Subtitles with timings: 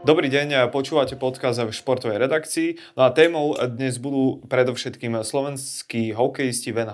[0.00, 2.96] Dobrý deň, počúvate podcast v športovej redakcii.
[2.96, 6.88] No a témou dnes budú predovšetkým slovenskí hokejisti v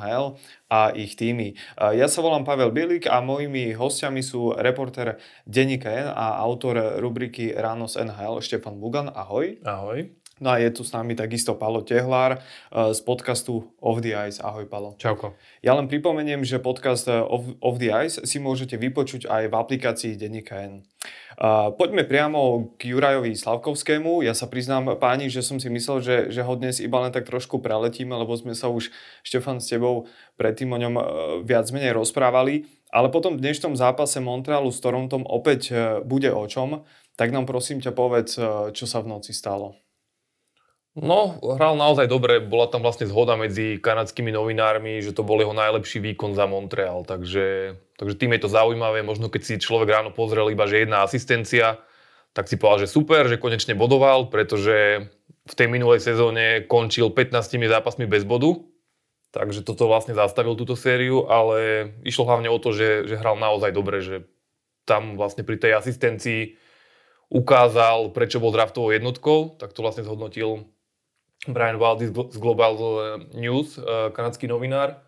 [0.67, 1.55] a ich týmy.
[1.79, 7.55] Ja sa volám Pavel Bielik a mojimi hostiami sú reporter Denníka N a autor rubriky
[7.55, 9.07] Ráno z NHL Štefan Bugan.
[9.15, 9.63] Ahoj.
[9.63, 10.11] Ahoj.
[10.37, 14.37] No a je tu s nami takisto Palo Tehlár eh, z podcastu Off the Ice.
[14.45, 14.93] Ahoj Palo.
[15.01, 15.33] Čauko.
[15.65, 19.55] Ja len pripomeniem, že podcast eh, Off, Off the Ice si môžete vypočuť aj v
[19.57, 20.85] aplikácii Denníka N.
[21.37, 24.27] Uh, poďme priamo k Jurajovi Slavkovskému.
[24.29, 27.25] Ja sa priznám páni, že som si myslel, že, že ho dnes iba len tak
[27.25, 30.95] trošku preletíme, lebo sme sa už, Štefan, s tebou predtým o ňom
[31.47, 32.67] viac menej rozprávali.
[32.91, 35.71] Ale potom v dnešnom zápase Montrealu s Torontom opäť
[36.03, 36.83] bude o čom.
[37.15, 38.41] Tak nám prosím ťa povedz,
[38.75, 39.86] čo sa v noci stalo.
[40.97, 45.53] No, hral naozaj dobre, bola tam vlastne zhoda medzi kanadskými novinármi, že to bol jeho
[45.53, 50.09] najlepší výkon za Montreal, takže, takže tým je to zaujímavé, možno keď si človek ráno
[50.09, 51.77] pozrel iba, že jedna asistencia,
[52.33, 55.13] tak si povedal, že super, že konečne bodoval, pretože
[55.45, 58.57] v tej minulej sezóne končil 15 zápasmi bez bodu,
[59.37, 63.69] takže toto vlastne zastavil túto sériu, ale išlo hlavne o to, že, že hral naozaj
[63.69, 64.25] dobre, že
[64.89, 66.57] tam vlastne pri tej asistencii
[67.29, 70.73] ukázal, prečo bol draftovou jednotkou, tak to vlastne zhodnotil
[71.45, 72.75] Brian Waldy z Global
[73.37, 74.99] News, eh, kanadský novinár.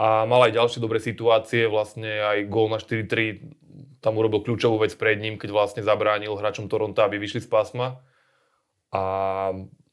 [0.00, 3.52] A mal aj ďalšie dobré situácie, vlastne aj gól na 4-3,
[4.00, 8.00] tam urobil kľúčovú vec pred ním, keď vlastne zabránil hráčom Toronto, aby vyšli z pásma.
[8.90, 9.02] A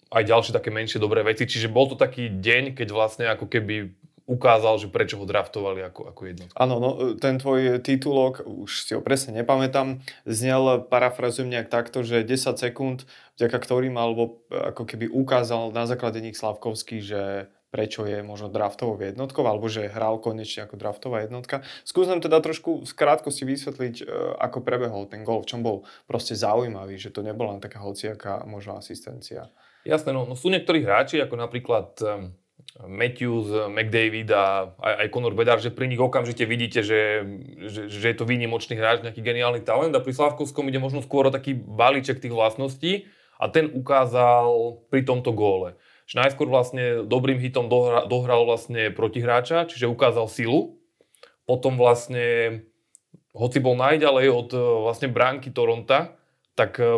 [0.07, 1.43] aj ďalšie také menšie dobré veci.
[1.43, 3.91] Čiže bol to taký deň, keď vlastne ako keby
[4.27, 6.55] ukázal, že prečo ho draftovali ako, ako jednotku.
[6.59, 12.27] Áno, no, ten tvoj titulok, už si ho presne nepamätám, znel, parafrazujem nejak takto, že
[12.27, 13.07] 10 sekúnd,
[13.39, 18.99] vďaka ktorým alebo ako keby ukázal na základe nich Slavkovský, že prečo je možno draftovou
[18.99, 21.63] jednotkou, alebo že hral konečne ako draftová jednotka.
[21.83, 24.03] Skús nám teda trošku v krátkosti vysvetliť, e,
[24.39, 28.47] ako prebehol ten gol, v čom bol proste zaujímavý, že to nebola len taká hociaká
[28.47, 29.51] možno asistencia.
[29.83, 31.95] Jasné, no, no sú niektorí hráči, ako napríklad
[32.85, 37.25] Matthews, McDavid a aj, aj Conor Bedard, že pri nich okamžite vidíte, že,
[37.65, 41.25] že, že je to výnimočný hráč, nejaký geniálny talent a pri Slavkovskom ide možno skôr
[41.25, 43.09] o taký balíček tých vlastností
[43.41, 45.73] a ten ukázal pri tomto góle.
[46.05, 50.77] Že najskôr vlastne dobrým hitom dohra, dohral vlastne protihráča, čiže ukázal silu.
[51.49, 52.61] Potom vlastne,
[53.33, 54.49] hoci bol najďalej od
[54.85, 56.13] vlastne bránky Toronta,
[56.57, 56.97] tak e,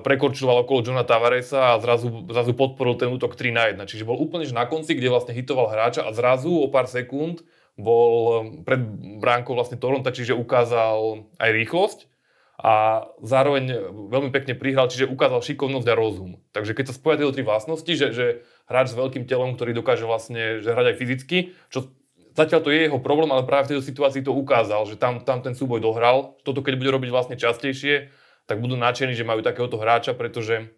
[0.00, 3.84] prekorčoval okolo Johna Tavaresa a zrazu, zrazu podporil ten útok 3 na 1.
[3.84, 7.44] Čiže bol úplne na konci, kde vlastne hitoval hráča a zrazu o pár sekúnd
[7.76, 8.80] bol e, pred
[9.20, 12.08] bránkou vlastne Toronto, čiže ukázal aj rýchlosť
[12.56, 16.40] a zároveň veľmi pekne prihral, čiže ukázal šikovnosť a rozum.
[16.56, 18.26] Takže keď sa spoja tie tri vlastnosti, že, že
[18.64, 21.92] hráč s veľkým telom, ktorý dokáže vlastne že hrať aj fyzicky, čo
[22.32, 25.44] zatiaľ to je jeho problém, ale práve v tejto situácii to ukázal, že tam, tam
[25.44, 26.40] ten súboj dohral.
[26.48, 28.08] Toto keď bude robiť vlastne častejšie,
[28.46, 30.70] tak budú nadšení, že majú takéhoto hráča, pretože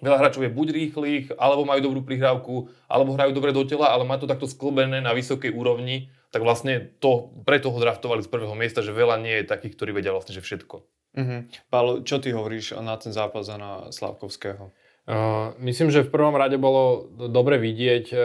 [0.00, 4.08] veľa hráčov je buď rýchlych, alebo majú dobrú prihrávku, alebo hrajú dobre do tela, ale
[4.08, 8.58] má to takto sklbené na vysokej úrovni, tak vlastne to, preto ho draftovali z prvého
[8.58, 10.76] miesta, že veľa nie je takých, ktorí vedia vlastne, že všetko.
[11.14, 11.46] Uh-huh.
[11.70, 14.74] Pálo, čo ty hovoríš na ten zápas na Slavkovského?
[15.04, 18.18] Uh, myslím, že v prvom rade bolo dobre vidieť uh,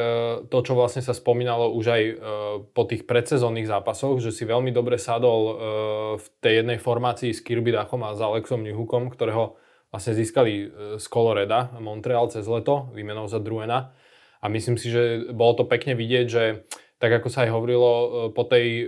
[0.47, 2.15] to, čo vlastne sa spomínalo už aj uh,
[2.71, 5.59] po tých predsezónnych zápasoch, že si veľmi dobre sadol
[6.15, 9.59] v tej jednej formácii s Kirby Dachom a s Alexom Newhookom, ktorého
[9.91, 13.91] vlastne získali z Coloreda Montreal cez leto, výmenou za Druena.
[14.39, 16.63] A myslím si, že bolo to pekne vidieť, že
[16.95, 17.91] tak ako sa aj hovorilo
[18.31, 18.87] po tej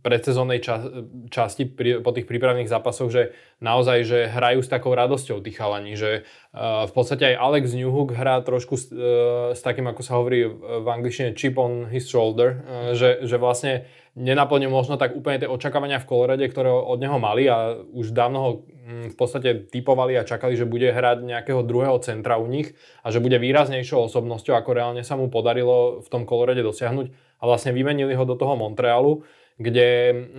[0.00, 0.88] predsezónnej ča-
[1.28, 1.68] časti
[2.00, 6.24] po tých prípravných zápasoch, že naozaj, že hrajú s takou radosťou tí chalani, že
[6.56, 10.48] uh, v podstate aj Alex Newhook hrá trošku s, uh, s takým, ako sa hovorí
[10.48, 13.84] v angličtine, chip on his shoulder, uh, že, že vlastne
[14.16, 18.38] nenaplnil možno tak úplne tie očakávania v kolorede, ktoré od neho mali a už dávno
[18.40, 22.76] ho um, v podstate typovali a čakali, že bude hrať nejakého druhého centra u nich
[23.04, 27.42] a že bude výraznejšou osobnosťou, ako reálne sa mu podarilo v tom kolorede dosiahnuť a
[27.44, 29.24] vlastne vymenili ho do toho Montrealu
[29.60, 29.88] kde,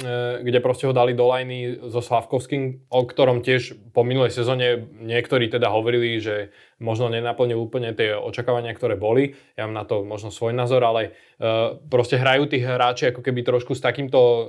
[0.01, 4.89] e, kde proste ho dali do lajny so Slavkovským, o ktorom tiež po minulej sezóne
[5.01, 6.49] niektorí teda hovorili, že
[6.81, 9.37] možno nenaplnil úplne tie očakávania, ktoré boli.
[9.53, 13.45] Ja mám na to možno svoj názor, ale uh, proste hrajú tí hráči ako keby
[13.45, 14.43] trošku s takýmto um,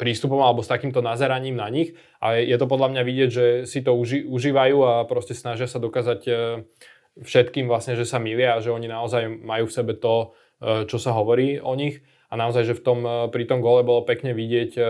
[0.00, 1.92] prístupom alebo s takýmto nazeraním na nich
[2.24, 5.76] a je to podľa mňa vidieť, že si to uži- užívajú a proste snažia sa
[5.76, 6.64] dokázať uh,
[7.20, 10.34] všetkým vlastne, že sa milia a že oni naozaj majú v sebe to,
[10.90, 12.02] čo sa hovorí o nich
[12.34, 14.84] a naozaj, že v tom, eh, pri tom gole bolo pekne vidieť, eh,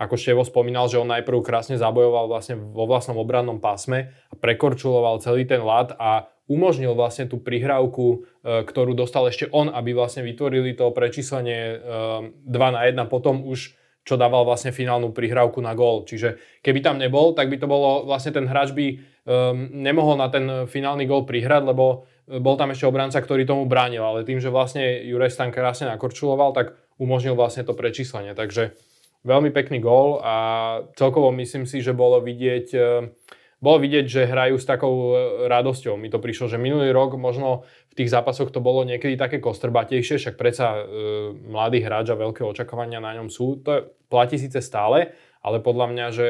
[0.00, 5.20] ako Števo spomínal, že on najprv krásne zabojoval vlastne vo vlastnom obrannom pásme a prekorčuloval
[5.20, 10.24] celý ten lad a umožnil vlastne tú prihrávku, eh, ktorú dostal ešte on, aby vlastne
[10.24, 11.76] vytvorili to prečíslenie
[12.48, 13.04] 2 na 1.
[13.12, 13.76] Potom už
[14.06, 16.06] čo dával vlastne finálnu prihrávku na gól.
[16.06, 18.86] Čiže keby tam nebol, tak by to bolo, vlastne ten hráč by
[19.26, 23.70] um, nemohol na ten finálny gól prihrať, lebo e, bol tam ešte obranca, ktorý tomu
[23.70, 28.34] bránil, ale tým, že vlastne Juraj Stan krásne nakorčuloval, tak umožnil vlastne to prečíslenie.
[28.34, 28.74] Takže
[29.22, 30.34] veľmi pekný gól a
[30.98, 32.74] celkovo myslím si, že bolo vidieť
[33.56, 35.14] bolo vidieť, že hrajú s takou e,
[35.48, 35.96] radosťou.
[35.96, 40.20] Mi to prišlo, že minulý rok možno v tých zápasoch to bolo niekedy také kostrbatejšie,
[40.20, 40.80] však predsa e,
[41.32, 43.64] mladý hráč a veľké očakávania na ňom sú.
[43.64, 46.28] To platí síce stále, ale podľa mňa, že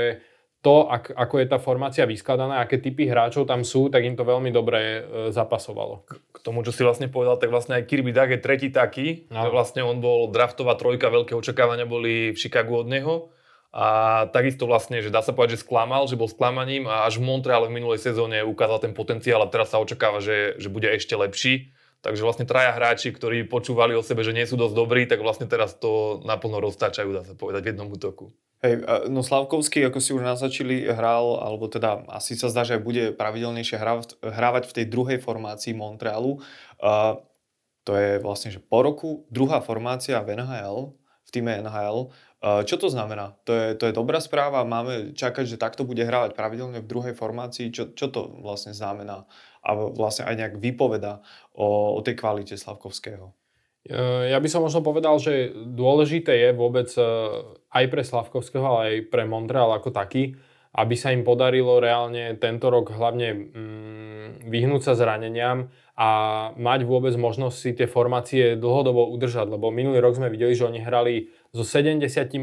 [0.67, 4.27] to, ak, ako je tá formácia vyskladaná, aké typy hráčov tam sú, tak im to
[4.27, 6.03] veľmi dobre e, zapasovalo.
[6.11, 9.31] K tomu, čo si vlastne povedal, tak vlastne aj Kirby Duck je tretí taký.
[9.31, 9.47] No.
[9.55, 13.31] Vlastne on bol draftová trojka, veľké očakávania boli v Chicagu od neho
[13.71, 13.87] a
[14.35, 17.71] takisto vlastne, že dá sa povedať, že sklamal, že bol sklamaním a až v Montreale
[17.71, 21.77] v minulej sezóne ukázal ten potenciál a teraz sa očakáva, že, že bude ešte lepší.
[22.03, 25.47] Takže vlastne traja hráči, ktorí počúvali o sebe, že nie sú dosť dobrí, tak vlastne
[25.47, 28.35] teraz to naplno roztáčajú, dá sa povedať, v jednom útoku.
[28.65, 33.13] Hej, no Slavkovský, ako si už naznačili, hral, alebo teda asi sa zdá, že bude
[33.13, 33.77] pravidelnejšie
[34.25, 36.41] hrávať v tej druhej formácii Montrealu.
[36.81, 37.21] Uh,
[37.87, 42.11] to je vlastne, že po roku druhá formácia v NHL, v týme NHL.
[42.67, 43.39] Čo to znamená?
[43.47, 44.67] To je, to je dobrá správa?
[44.67, 47.71] Máme čakať, že takto bude hrávať pravidelne v druhej formácii?
[47.71, 49.27] Čo, čo to vlastne znamená?
[49.63, 51.23] A vlastne aj nejak vypoveda
[51.55, 53.35] o, o tej kvalite Slavkovského.
[54.31, 57.03] Ja by som možno povedal, že dôležité je vôbec e,
[57.71, 60.35] aj pre Slavkovského, ale aj pre Montreal ako taký,
[60.77, 66.09] aby sa im podarilo reálne tento rok hlavne mm, vyhnúť sa zraneniam a
[66.61, 70.85] mať vôbec možnosť si tie formácie dlhodobo udržať, lebo minulý rok sme videli, že oni
[70.85, 72.37] hrali so 73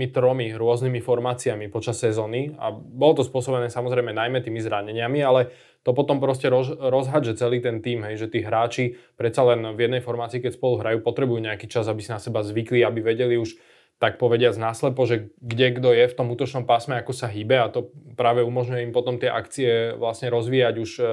[0.58, 6.24] rôznymi formáciami počas sezóny a bolo to spôsobené samozrejme najmä tými zraneniami, ale to potom
[6.24, 10.40] proste roz, rozhadže celý ten tým, hej, že tí hráči predsa len v jednej formácii,
[10.40, 13.60] keď spolu hrajú, potrebujú nejaký čas, aby si na seba zvykli, aby vedeli už
[14.04, 17.72] tak povediať náslepo, že kde kto je v tom útočnom pásme, ako sa hýbe a
[17.72, 17.88] to
[18.20, 21.06] práve umožňuje im potom tie akcie vlastne rozvíjať už e,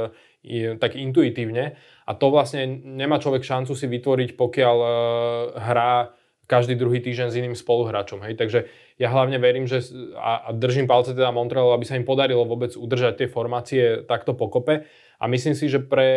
[0.75, 1.79] tak intuitívne.
[2.07, 4.91] A to vlastne nemá človek šancu si vytvoriť, pokiaľ e,
[5.71, 6.19] hrá
[6.51, 8.19] každý druhý týždeň s iným spoluhráčom.
[8.27, 8.35] Hej?
[8.35, 8.67] Takže
[8.99, 9.87] ja hlavne verím, že
[10.19, 14.35] a, a držím palce teda Montrealu, aby sa im podarilo vôbec udržať tie formácie takto
[14.35, 14.91] pokope.
[15.23, 16.11] A myslím si, že pre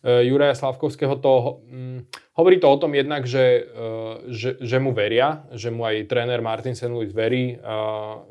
[0.00, 1.98] e, Juraja Slavkovského to hm,
[2.40, 3.92] hovorí to o tom jednak, že, e,
[4.32, 6.88] že, že mu veria, že mu aj tréner Martin St.
[6.88, 7.76] Louis verí, e,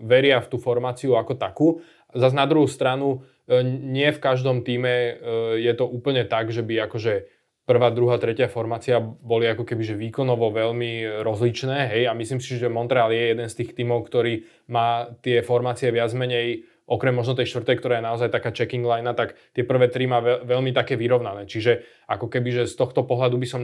[0.02, 1.68] veria v tú formáciu ako takú.
[2.18, 5.14] Zas na druhú stranu, e, nie v každom týme e,
[5.62, 7.37] je to úplne tak, že by akože
[7.68, 12.56] prvá, druhá, tretia formácia boli ako keby že výkonovo veľmi rozličné, hej, a myslím si,
[12.56, 17.36] že Montreal je jeden z tých tímov, ktorý má tie formácie viac menej okrem možno
[17.36, 20.96] tej štvrtej, ktorá je naozaj taká checking line, tak tie prvé tri má veľmi také
[20.96, 21.44] vyrovnané.
[21.44, 23.60] Čiže ako keby, že z tohto pohľadu by som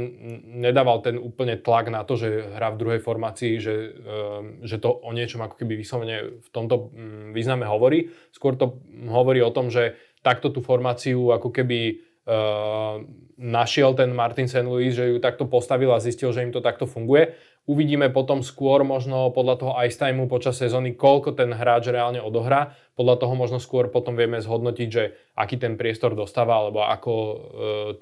[0.60, 4.92] nedával ten úplne tlak na to, že hrá v druhej formácii, že, ehm, že to
[4.92, 8.12] o niečom ako keby vyslovene v tomto mm, význame hovorí.
[8.36, 13.04] Skôr to hovorí o tom, že takto tú formáciu ako keby uh,
[13.38, 14.66] našiel ten Martin St.
[14.66, 17.34] Louis, že ju takto postavil a zistil, že im to takto funguje.
[17.64, 22.76] Uvidíme potom skôr možno podľa toho ice timeu počas sezóny, koľko ten hráč reálne odohrá.
[23.00, 27.36] Podľa toho možno skôr potom vieme zhodnotiť, že aký ten priestor dostáva, alebo ako e,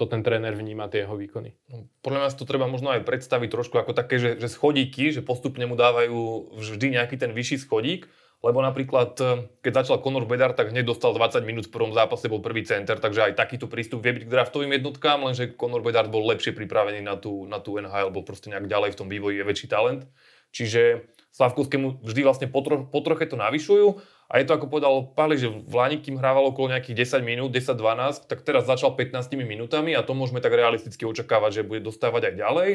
[0.01, 1.53] to ten tréner vníma tie jeho výkony.
[1.69, 5.21] No, podľa mňa to treba možno aj predstaviť trošku ako také, že, že schodíky, že
[5.21, 8.09] postupne mu dávajú vždy nejaký ten vyšší schodík
[8.41, 12.25] lebo napríklad, e, keď začal Conor Bedard, tak hneď dostal 20 minút v prvom zápase,
[12.25, 16.09] bol prvý center, takže aj takýto prístup vie byť k draftovým jednotkám, lenže Conor Bedard
[16.09, 19.39] bol lepšie pripravený na tú, na tú NHL, bol proste nejak ďalej v tom vývoji,
[19.39, 20.09] je väčší talent.
[20.51, 25.47] Čiže Slavkovskému vždy vlastne potro, potroche to navyšujú a je to ako povedal Pali, že
[25.47, 30.03] v Lani, kým hrával okolo nejakých 10 minút, 10-12, tak teraz začal 15 minútami a
[30.03, 32.69] to môžeme tak realisticky očakávať, že bude dostávať aj ďalej.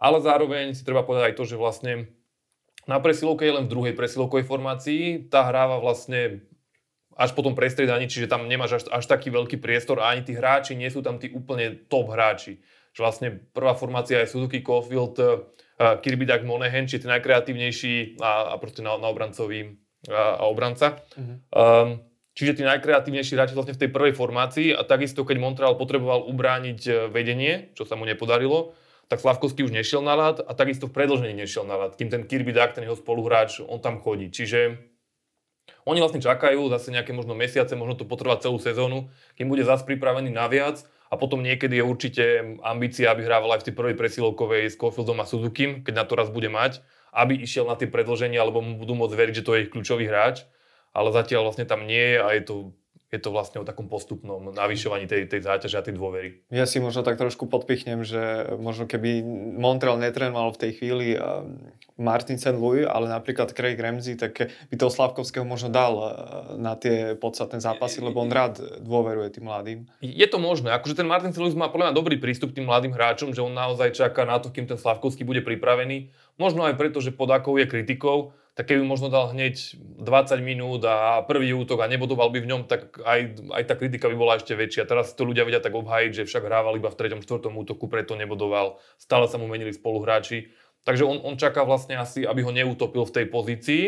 [0.00, 2.08] Ale zároveň si treba povedať aj to, že vlastne
[2.90, 5.30] na presilovke je len v druhej presilovkovej formácii.
[5.30, 6.42] Tá hráva vlastne
[7.14, 10.74] až potom prestriedaní, čiže tam nemáš až, až taký veľký priestor a ani tí hráči
[10.74, 12.58] nie sú tam tí úplne top hráči.
[12.96, 15.46] Že vlastne prvá formácia je Suzuki Caulfield, uh,
[16.02, 19.78] Kirby Duck Monahan, čiže tí najkreatívnejší a, a proste na, na obrancový
[20.10, 20.98] a, a obranca.
[21.14, 21.36] Uh-huh.
[21.52, 21.88] Um,
[22.32, 26.80] čiže tí najkreatívnejší hráči vlastne v tej prvej formácii a takisto, keď Montreal potreboval ubrániť
[26.88, 28.72] e, vedenie, čo sa mu nepodarilo,
[29.10, 32.22] tak Slavkovský už nešiel na ľad a takisto v predlžení nešiel na ľad, kým ten
[32.22, 34.30] Kirby Duck, ten jeho spoluhráč, on tam chodí.
[34.30, 34.78] Čiže
[35.82, 39.82] oni vlastne čakajú zase nejaké možno mesiace, možno to potrvá celú sezónu, kým bude zase
[39.82, 42.24] pripravený na viac a potom niekedy je určite
[42.62, 46.14] ambícia, aby hrával aj v tej prvej presilovkovej s Kofieldom a Suzuki, keď na to
[46.14, 46.78] raz bude mať,
[47.10, 50.06] aby išiel na tie predloženia, alebo mu budú môcť veriť, že to je ich kľúčový
[50.06, 50.46] hráč,
[50.94, 52.54] ale zatiaľ vlastne tam nie je a je to
[53.10, 56.46] je to vlastne o takom postupnom navyšovaní tej, tej záťaže a tej dôvery.
[56.54, 59.26] Ja si možno tak trošku podpichnem, že možno keby
[59.58, 61.58] Montreal netrénoval v tej chvíli um,
[61.98, 62.54] Martin St.
[62.54, 66.08] Louis, ale napríklad Craig Ramsey, tak by toho Slavkovského možno dal uh,
[66.54, 69.78] na tie podstatné zápasy, lebo on rád dôveruje tým mladým.
[69.98, 70.70] Je to možné.
[70.70, 71.42] Akože ten Martin St.
[71.42, 74.38] Louis má podľa mňa dobrý prístup k tým mladým hráčom, že on naozaj čaká na
[74.38, 76.14] to, kým ten Slavkovský bude pripravený.
[76.38, 80.82] Možno aj preto, že pod akou je kritikou, tak keby možno dal hneď 20 minút
[80.82, 84.36] a prvý útok a nebodoval by v ňom, tak aj, aj tá kritika by bola
[84.36, 84.90] ešte väčšia.
[84.90, 87.22] Teraz to ľudia vedia tak obhájiť, že však hrával iba v 3.
[87.22, 87.46] 4.
[87.46, 88.82] útoku, preto nebodoval.
[88.98, 90.50] Stále sa mu menili spoluhráči.
[90.82, 93.84] Takže on, on čaká vlastne asi, aby ho neutopil v tej pozícii.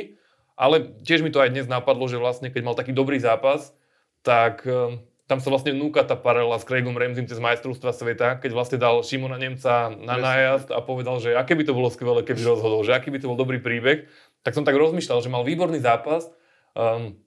[0.54, 3.75] Ale tiež mi to aj dnes napadlo, že vlastne keď mal taký dobrý zápas,
[4.23, 8.50] tak ehm, tam sa vlastne núka tá paralela s Craigom Ramsey cez majstrovstva sveta, keď
[8.52, 12.45] vlastne dal Šimona Nemca na nájazd a povedal, že aké by to bolo skvelé, keby
[12.45, 15.78] rozhodol, že aký by to bol dobrý príbeh tak som tak rozmýšľal, že mal výborný
[15.78, 16.26] zápas.
[16.75, 17.22] Um,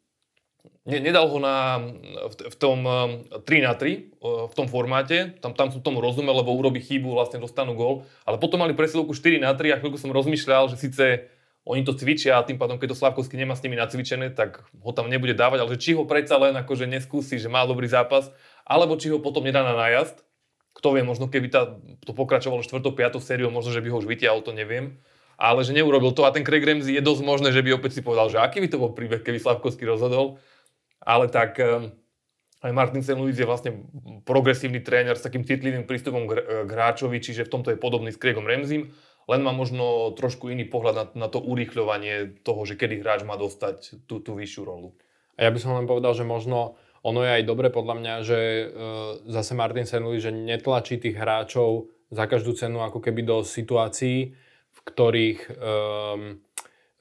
[0.84, 1.80] ne, nedal ho na,
[2.28, 3.12] v, v tom um,
[3.44, 7.16] 3 na 3, uh, v tom formáte, tam, tam som tomu rozumel, lebo urobí chybu,
[7.16, 10.78] vlastne dostanú gol, ale potom mali presilovku 4 na 3 a chvíľku som rozmýšľal, že
[10.78, 11.32] síce
[11.66, 14.92] oni to cvičia a tým pádom, keď to Slavkovský nemá s nimi nacvičené, tak ho
[14.94, 18.30] tam nebude dávať, ale že či ho predsa len akože neskúsi, že má dobrý zápas,
[18.70, 20.22] alebo či ho potom nedá na nájazd.
[20.78, 21.74] Kto vie, možno keby tá,
[22.06, 22.84] to pokračovalo 4.
[22.86, 23.18] 5.
[23.18, 25.02] sériou, možno, že by ho už vytiahol, to neviem
[25.36, 28.02] ale že neurobil to a ten Craig Ramsey je dosť možné, že by opäť si
[28.02, 30.40] povedal, že aký by to bol príbeh, keby Slavkovský rozhodol.
[31.04, 31.92] Ale tak um,
[32.66, 33.20] aj Martin St.
[33.20, 33.86] Je vlastne
[34.26, 38.48] progresívny tréner s takým citlivým prístupom k, hráčovi, čiže v tomto je podobný s Craigom
[38.48, 38.90] Ramseym,
[39.26, 43.38] len má možno trošku iný pohľad na, na to urýchľovanie toho, že kedy hráč má
[43.38, 44.98] dostať tú, tú vyššiu rolu.
[45.36, 48.40] A ja by som len povedal, že možno ono je aj dobre podľa mňa, že
[48.42, 48.66] e,
[49.30, 50.02] zase Martin St.
[50.02, 54.34] Že netlačí tých hráčov za každú cenu ako keby do situácií,
[54.86, 56.38] ktorých, um,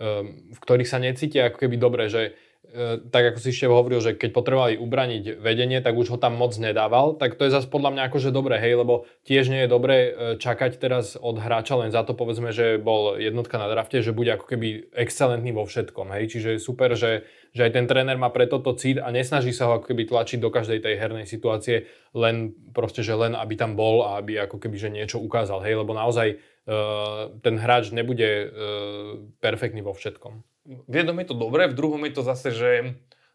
[0.01, 4.01] um, v ktorých sa necítia ako keby dobre, že uh, tak ako si ešte hovoril,
[4.01, 7.69] že keď potrebovali ubraniť vedenie, tak už ho tam moc nedával, tak to je zase
[7.69, 11.77] podľa mňa akože dobré, hej, lebo tiež nie je dobré uh, čakať teraz od hráča
[11.77, 15.69] len za to povedzme, že bol jednotka na drafte, že bude ako keby excelentný vo
[15.69, 19.13] všetkom, hej, čiže je super, že, že aj ten tréner má pre toto cít a
[19.13, 21.85] nesnaží sa ho ako keby tlačiť do každej tej hernej situácie,
[22.17, 25.77] len proste, že len aby tam bol a aby ako keby že niečo ukázal, hej,
[25.77, 26.41] lebo naozaj
[27.45, 28.49] ten hráč nebude eh,
[29.45, 30.41] perfektný vo všetkom.
[30.65, 32.71] V jednom je to dobré, v druhom je to zase, že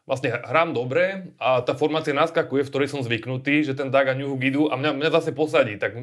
[0.02, 4.42] vlastne hrám dobre a tá formácia naskakuje, v ktorej som zvyknutý, že ten Daga Ňuhuk
[4.42, 5.94] idú a mňa, mňa zase posadí, tak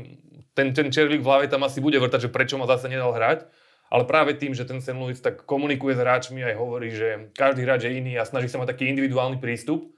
[0.55, 3.43] ten, ten červík v hlave tam asi bude vrtať, že prečo ma zase nedal hrať.
[3.87, 4.99] Ale práve tým, že ten St.
[4.99, 8.59] Louis tak komunikuje s hráčmi aj hovorí, že každý hráč je iný a snaží sa
[8.59, 9.95] mať taký individuálny prístup,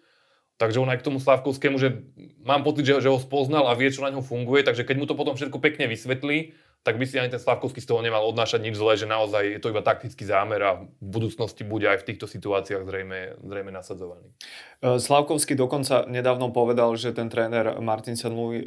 [0.61, 2.05] takže on aj k tomu Slavkovskému, že
[2.45, 5.05] mám pocit, že, že ho spoznal a vie, čo na ňo funguje, takže keď mu
[5.09, 8.63] to potom všetko pekne vysvetlí, tak by si ani ten Slavkovský z toho nemal odnášať
[8.63, 12.07] nič zlé, že naozaj je to iba taktický zámer a v budúcnosti bude aj v
[12.13, 14.31] týchto situáciách zrejme, zrejme nasadzovaný.
[14.79, 18.65] E, Slavkovský dokonca nedávno povedal, že ten tréner Martin Senluj e,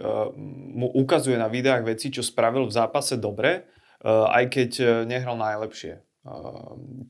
[0.76, 3.60] mu ukazuje na videách veci, čo spravil v zápase dobre, e,
[4.08, 4.70] aj keď
[5.08, 6.04] nehral najlepšie.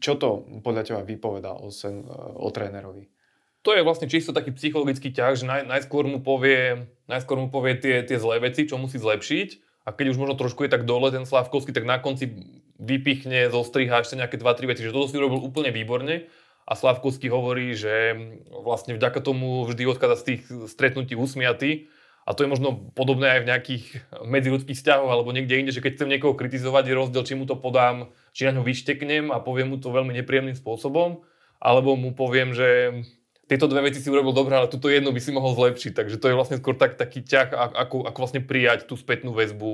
[0.00, 0.28] Čo to
[0.64, 3.12] podľa teba vypovedá o, sen, o trénerovi?
[3.60, 7.76] To je vlastne čisto taký psychologický ťah, že naj, najskôr mu povie, najskôr mu povie
[7.76, 11.10] tie, tie zlé veci, čo musí zlepšiť a keď už možno trošku je tak dole
[11.10, 12.30] ten Slavkovský, tak na konci
[12.78, 16.30] vypichne, zostriha ešte nejaké 2-3 veci, že toto si robil úplne výborne.
[16.62, 18.14] A Slavkovský hovorí, že
[18.50, 21.90] vlastne vďaka tomu vždy odchádza z tých stretnutí usmiatý.
[22.22, 23.84] A to je možno podobné aj v nejakých
[24.22, 27.58] medziludských vzťahoch alebo niekde inde, že keď chcem niekoho kritizovať, je rozdiel, či mu to
[27.58, 31.26] podám, či na ňo vyšteknem a poviem mu to veľmi nepríjemným spôsobom,
[31.58, 33.02] alebo mu poviem, že
[33.52, 35.92] tieto dve veci si urobil dobre, ale túto jednu by si mohol zlepšiť.
[35.92, 39.70] Takže to je vlastne skôr tak, taký ťah, ako, ako vlastne prijať tú spätnú väzbu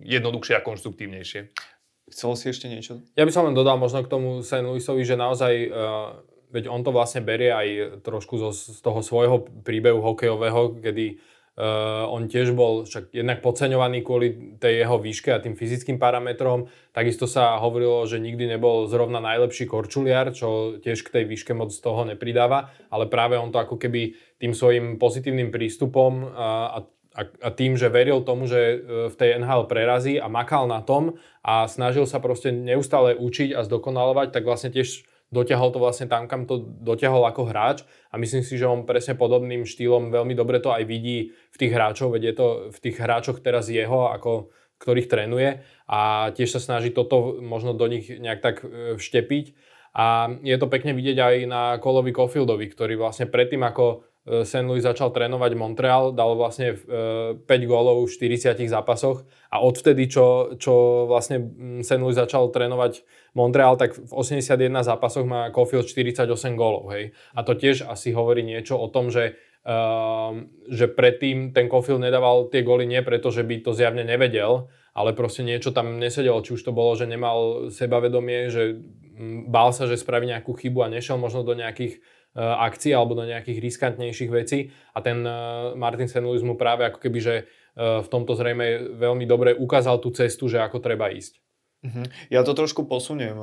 [0.00, 1.52] jednoduchšie a konštruktívnejšie.
[2.08, 3.04] Chcel si ešte niečo?
[3.20, 4.64] Ja by som len dodal možno k tomu St.
[4.64, 9.44] Louisovi, že naozaj, uh, veď on to vlastne berie aj trošku zo, z toho svojho
[9.60, 11.20] príbehu hokejového, kedy
[11.58, 16.70] Uh, on tiež bol však jednak podceňovaný kvôli tej jeho výške a tým fyzickým parametrom.
[16.94, 21.74] Takisto sa hovorilo, že nikdy nebol zrovna najlepší korčuliar, čo tiež k tej výške moc
[21.74, 26.80] toho nepridáva, ale práve on to ako keby tým svojim pozitívnym prístupom a,
[27.18, 28.76] a, a tým, že veril tomu, že e,
[29.10, 33.66] v tej NHL prerazí a makal na tom a snažil sa proste neustále učiť a
[33.66, 38.42] zdokonalovať, tak vlastne tiež dotiahol to vlastne tam, kam to dotiahol ako hráč a myslím
[38.42, 42.22] si, že on presne podobným štýlom veľmi dobre to aj vidí v tých hráčov, veď
[42.22, 44.50] je to v tých hráčoch teraz jeho, ako,
[44.82, 49.54] ktorých trénuje a tiež sa snaží toto možno do nich nejak tak e, vštepiť.
[49.90, 54.68] A je to pekne vidieť aj na Kolovi Kofildovi, ktorý vlastne predtým, ako St.
[54.68, 61.04] Louis začal trénovať Montreal, dal vlastne 5 gólov v 40 zápasoch a odvtedy, čo, čo
[61.08, 61.40] vlastne
[61.80, 61.96] St.
[61.96, 63.00] Louis začal trénovať
[63.32, 66.92] Montreal, tak v 81 zápasoch má Caulfield 48 gólov.
[66.92, 67.16] Hej.
[67.32, 72.48] A to tiež asi hovorí niečo o tom, že Uh, že predtým ten Caulfield nedával
[72.48, 76.40] tie góly nie preto, že by to zjavne nevedel, ale proste niečo tam nesedelo.
[76.40, 78.80] Či už to bolo, že nemal sebavedomie, že
[79.52, 82.00] bál sa, že spraví nejakú chybu a nešiel možno do nejakých
[82.38, 84.70] akcií alebo do nejakých riskantnejších vecí.
[84.94, 89.26] A ten uh, Martin Senluis mu práve ako keby, že uh, v tomto zrejme veľmi
[89.26, 91.42] dobre ukázal tú cestu, že ako treba ísť.
[91.80, 92.04] Uh-huh.
[92.28, 93.40] Ja to trošku posuniem,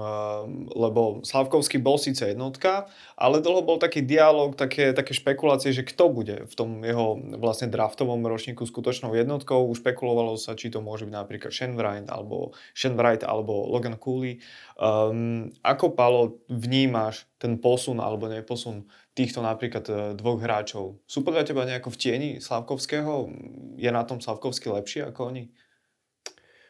[0.70, 2.86] lebo Slavkovský bol síce jednotka,
[3.18, 7.66] ale dlho bol taký dialog, také, také špekulácie, že kto bude v tom jeho vlastne
[7.66, 9.66] draftovom ročníku skutočnou jednotkou.
[9.66, 13.98] Už špekulovalo sa, či to môže byť napríklad Shane Wright alebo, Shane Wright, alebo Logan
[13.98, 14.38] Cooley.
[14.78, 18.86] Um, ako, Palo, vnímaš ten posun alebo neposun
[19.18, 21.02] týchto napríklad e, dvoch hráčov?
[21.10, 23.34] Sú podľa teba nejako v tieni Slavkovského?
[23.82, 25.50] Je na tom Slavkovský lepší ako oni?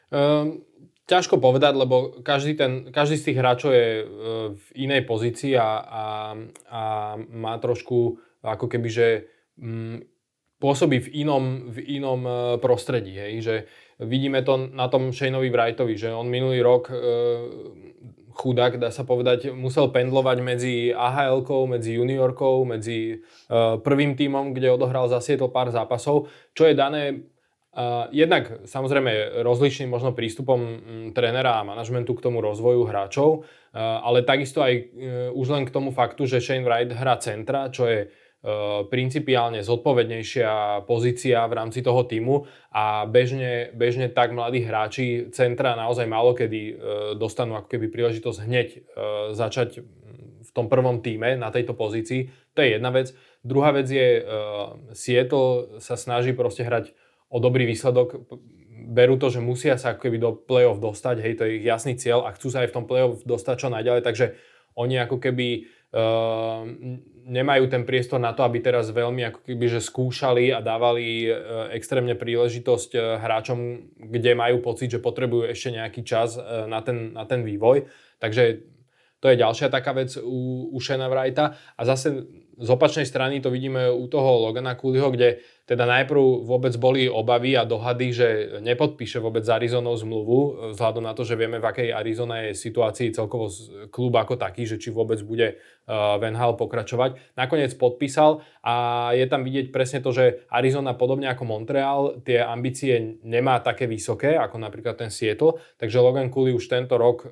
[0.08, 0.64] Um,
[1.08, 4.04] Ťažko povedať, lebo každý, ten, každý z tých hráčov je e,
[4.52, 6.04] v inej pozícii a, a,
[6.68, 6.82] a
[7.32, 9.06] má trošku ako keby, že
[9.56, 10.04] mm,
[10.60, 13.16] pôsobí v inom, v inom e, prostredí.
[13.16, 13.32] Hej?
[13.40, 13.54] Že
[14.04, 16.94] vidíme to na tom Shaneovi Wrightovi, že on minulý rok e,
[18.38, 24.70] chudák, dá sa povedať, musel pendlovať medzi ahl medzi juniorkou, medzi e, prvým tímom, kde
[24.70, 27.26] odohral za Seattle pár zápasov, čo je dané
[28.10, 30.60] jednak samozrejme rozličným možno prístupom
[31.14, 33.46] trénera a manažmentu k tomu rozvoju hráčov,
[33.78, 34.84] ale takisto aj uh,
[35.38, 40.82] už len k tomu faktu, že Shane Wright hrá centra, čo je uh, principiálne zodpovednejšia
[40.90, 46.60] pozícia v rámci toho týmu a bežne, bežne tak mladí hráči centra naozaj málo kedy
[46.60, 46.74] uh,
[47.14, 48.68] dostanú ako keby príležitosť hneď
[49.38, 49.86] začať
[50.42, 52.32] v tom prvom týme na tejto pozícii.
[52.56, 53.12] To je jedna vec.
[53.44, 54.24] Druhá vec je,
[54.96, 56.90] Seattle sa snaží proste hrať
[57.28, 58.28] o dobrý výsledok,
[58.88, 61.94] berú to, že musia sa ako keby do play-off dostať, hej, to je ich jasný
[62.00, 64.26] cieľ a chcú sa aj v tom play-off dostať čo najďalej, takže
[64.78, 65.48] oni ako keby
[65.92, 66.62] uh,
[67.28, 71.68] nemajú ten priestor na to, aby teraz veľmi ako keby že skúšali a dávali uh,
[71.74, 77.12] extrémne príležitosť uh, hráčom, kde majú pocit, že potrebujú ešte nejaký čas uh, na, ten,
[77.12, 77.90] na ten vývoj.
[78.22, 78.64] Takže
[79.18, 81.58] to je ďalšia taká vec u, u Shana Wrighta.
[81.74, 82.22] A zase
[82.54, 87.52] z opačnej strany to vidíme u toho Logana Cooleyho, kde teda najprv vôbec boli obavy
[87.52, 88.28] a dohady, že
[88.64, 93.12] nepodpíše vôbec s Arizonou zmluvu, vzhľadom na to, že vieme, v akej Arizona je situácii
[93.12, 93.52] celkovo
[93.92, 97.36] klub ako taký, že či vôbec bude uh, Van Hal pokračovať.
[97.36, 98.74] Nakoniec podpísal a
[99.12, 104.40] je tam vidieť presne to, že Arizona podobne ako Montreal tie ambície nemá také vysoké,
[104.40, 107.28] ako napríklad ten Seattle, takže Logan Cooley už tento rok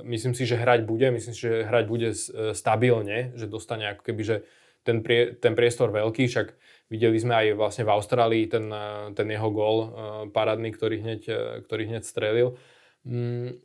[0.00, 2.08] myslím si, že hrať bude, myslím si, že hrať bude
[2.56, 4.36] stabilne, že dostane ako keby, že
[4.84, 6.48] ten, prie, ten priestor veľký, však
[6.92, 9.88] Videli sme aj vlastne v Austrálii ten, eh, ten jeho gól eh,
[10.28, 12.60] parádny, ktorý hneď, eh, ktorý hneď strelil.
[13.08, 13.60] Mm,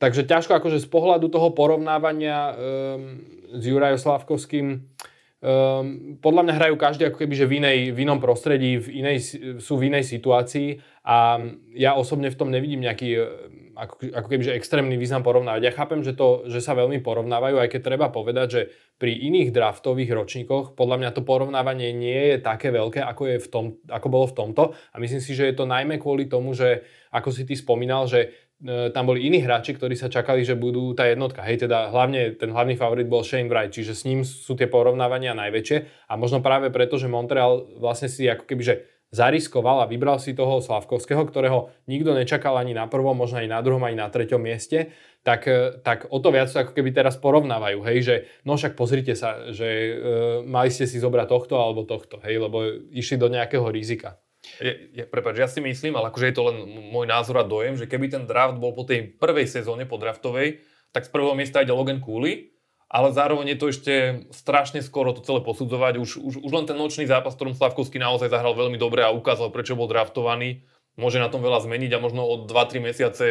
[0.00, 3.16] takže ťažko akože z pohľadu toho porovnávania um,
[3.48, 8.20] s Jurajom Slavkovským um, podľa mňa hrajú každý ako keby že v, inej, v inom
[8.20, 9.16] prostredí, v inej,
[9.56, 11.40] sú v inej situácii a
[11.72, 13.16] ja osobne v tom nevidím nejaký
[13.74, 15.62] ako, ako keby, že extrémny význam porovnávať.
[15.64, 18.62] Ja chápem, že, to, že sa veľmi porovnávajú, aj keď treba povedať, že
[19.00, 23.48] pri iných draftových ročníkoch podľa mňa to porovnávanie nie je také veľké, ako, je v
[23.48, 24.62] tom, ako bolo v tomto.
[24.92, 28.30] A myslím si, že je to najmä kvôli tomu, že ako si ty spomínal, že
[28.62, 31.42] e, tam boli iní hráči, ktorí sa čakali, že budú tá jednotka.
[31.42, 35.32] Hej, teda hlavne ten hlavný favorit bol Shane Wright, čiže s ním sú tie porovnávania
[35.34, 38.74] najväčšie a možno práve preto, že Montreal vlastne si ako keby, že
[39.12, 43.60] zariskoval a vybral si toho Slavkovského, ktorého nikto nečakal ani na prvom, možno aj na
[43.60, 44.88] druhom, ani na treťom mieste,
[45.20, 48.14] tak, e, tak o to viac sa ako keby teraz porovnávajú, hej, že
[48.48, 49.92] no však pozrite sa, že e,
[50.48, 54.16] mali ste si zobrať tohto alebo tohto, hej, lebo išli do nejakého rizika.
[54.58, 56.56] Je, je, prepáč, ja si myslím, ale akože je to len
[56.90, 60.64] môj názor a dojem, že keby ten draft bol po tej prvej sezóne, po draftovej,
[60.90, 62.51] tak z prvého miesta ide Logan Cooley,
[62.92, 63.94] ale zároveň je to ešte
[64.36, 65.96] strašne skoro to celé posudzovať.
[65.96, 69.48] Už, už, už len ten nočný zápas, ktorom Slavkovský naozaj zahral veľmi dobre a ukázal,
[69.48, 70.68] prečo bol draftovaný,
[71.00, 73.24] môže na tom veľa zmeniť a možno od 2-3 mesiace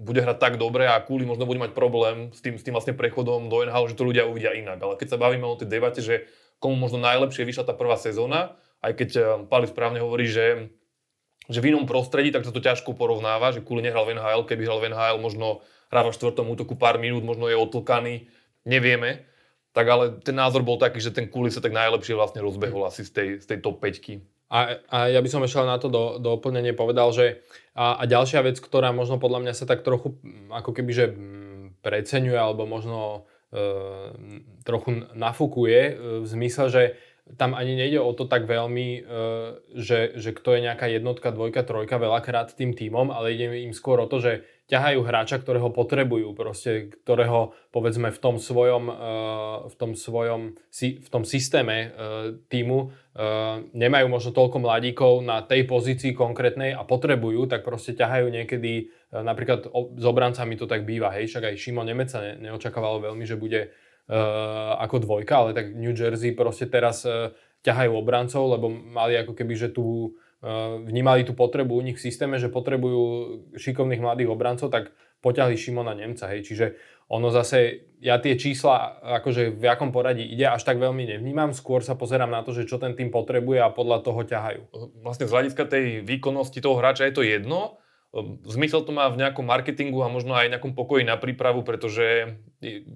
[0.00, 2.96] bude hrať tak dobre a Kuli možno bude mať problém s tým, s tým vlastne
[2.96, 4.80] prechodom do NHL, že to ľudia uvidia inak.
[4.80, 6.24] Ale keď sa bavíme o tej debate, že
[6.56, 10.72] komu možno najlepšie vyšla tá prvá sezóna, aj keď eh, Pali správne hovorí, že,
[11.52, 14.62] že v inom prostredí, tak sa to ťažko porovnáva, že Kuli nehral v NHL, keby
[14.64, 15.60] hral v NHL, možno
[15.92, 18.30] hráva v štvrtom útoku pár minút, možno je otlkaný,
[18.66, 19.24] nevieme.
[19.72, 23.04] Tak ale ten názor bol taký, že ten Kuli sa tak najlepšie vlastne rozbehol asi
[23.04, 26.22] z tej, z tej top 5 a, a ja by som ešte na to do,
[26.22, 27.42] doplnenie povedal, že
[27.74, 30.14] a, a ďalšia vec, ktorá možno podľa mňa sa tak trochu
[30.54, 31.06] ako keby, že
[31.82, 33.60] preceňuje alebo možno e,
[34.62, 36.82] trochu nafúkuje e, v zmysle, že
[37.34, 39.02] tam ani nejde o to tak veľmi,
[39.74, 43.98] že, že kto je nejaká jednotka, dvojka, trojka veľakrát tým týmom, ale ide im skôr
[43.98, 44.32] o to, že
[44.70, 51.08] ťahajú hráča, ktorého potrebujú, proste, ktorého povedzme v tom svojom, uh, v tom, svojom v
[51.10, 51.90] tom systéme uh,
[52.46, 52.94] týmu
[53.72, 59.72] nemajú možno toľko mladíkov na tej pozícii konkrétnej a potrebujú, tak proste ťahajú niekedy, napríklad
[59.72, 63.40] s obrancami to tak býva, hej, však aj Šimo Nemec sa ne, neočakávalo veľmi, že
[63.40, 63.72] bude
[64.78, 67.34] ako dvojka, ale tak New Jersey proste teraz uh,
[67.66, 70.14] ťahajú obrancov, lebo mali ako keby, že tu
[70.86, 73.02] vnímali tú potrebu u nich v systéme, že potrebujú
[73.58, 76.30] šikovných mladých obrancov, tak poťahli Šimona Nemca.
[76.30, 76.46] Hej.
[76.46, 76.66] Čiže
[77.10, 81.50] ono zase, ja tie čísla, akože v akom poradí ide, až tak veľmi nevnímam.
[81.50, 84.60] Skôr sa pozerám na to, že čo ten tým potrebuje a podľa toho ťahajú.
[85.02, 87.82] Vlastne z hľadiska tej výkonnosti toho hráča je to jedno,
[88.48, 92.38] zmysel to má v nejakom marketingu a možno aj nejakom pokoji na prípravu, pretože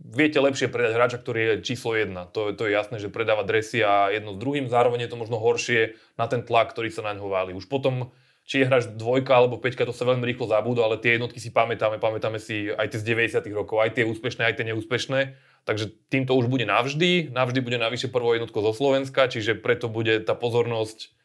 [0.08, 2.24] viete lepšie predať hráča, ktorý je číslo jedna.
[2.32, 5.36] To, to je jasné, že predáva dresy a jedno s druhým, zároveň je to možno
[5.36, 7.52] horšie na ten tlak, ktorý sa na ňo váli.
[7.52, 8.14] Už potom,
[8.48, 11.52] či je hráč dvojka alebo peťka, to sa veľmi rýchlo zabúda, ale tie jednotky si
[11.52, 15.20] pamätáme, pamätáme si aj tie z 90 rokov, aj tie úspešné, aj tie neúspešné.
[15.68, 20.16] Takže týmto už bude navždy, navždy bude navyše prvou jednotkou zo Slovenska, čiže preto bude
[20.24, 21.19] tá pozornosť Ehm,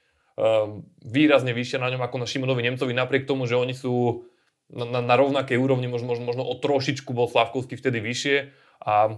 [1.00, 4.28] výrazne vyššia na ňom ako na Šimonovi Nemcovi, napriek tomu, že oni sú
[4.68, 8.38] na, na, na rovnakej úrovni, možno, možno, možno o trošičku bol Slavkovský vtedy vyššie
[8.84, 9.16] a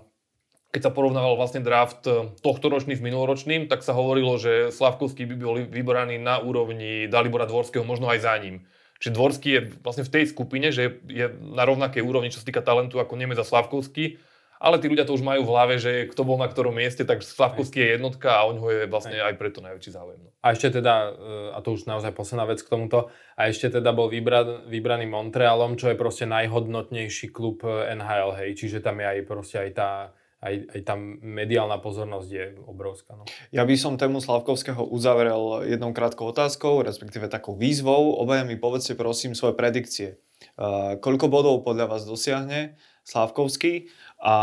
[0.75, 5.25] keď sa porovnával vlastne draft e, tohto ročný s minuloročným, tak sa hovorilo, že Slavkovský
[5.25, 8.67] by bol vybraný na úrovni Dalibora Dvorského, možno aj za ním.
[8.99, 12.61] Čiže Dvorský je vlastne v tej skupine, že je na rovnakej úrovni, čo sa týka
[12.61, 14.19] talentu ako Nemec a Slavkovský
[14.57, 17.21] ale tí ľudia to už majú v hlave, že kto bol na ktorom mieste, tak
[17.21, 20.19] Slavkovský je jednotka a o ňoho je vlastne aj preto najväčší záujem.
[20.21, 20.29] No.
[20.41, 23.93] A ešte teda, e, a to už naozaj posledná vec k tomuto, a ešte teda
[23.93, 29.05] bol vybra, vybraný Montrealom, čo je proste najhodnotnejší klub e, NHL, hej, čiže tam je
[29.05, 29.89] aj proste aj tá
[30.37, 33.17] aj, aj tam mediálna pozornosť je obrovská.
[33.17, 33.25] No.
[33.49, 38.13] Ja by som tému Slavkovského uzavrel jednou krátkou otázkou, respektíve takou výzvou.
[38.21, 40.21] Obaja mi povedzte prosím svoje predikcie.
[40.53, 44.35] Uh, koľko bodov podľa vás dosiahne Slavkovský a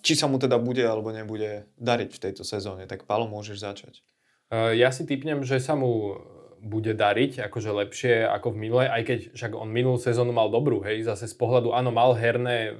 [0.00, 2.88] či sa mu teda bude alebo nebude dariť v tejto sezóne.
[2.88, 3.94] Tak Palo, môžeš začať.
[4.48, 6.16] E, ja si typnem, že sa mu
[6.60, 10.84] bude dariť akože lepšie ako v minulej, aj keď však on minulú sezónu mal dobrú,
[10.84, 12.72] hej, zase z pohľadu, áno, mal herné e,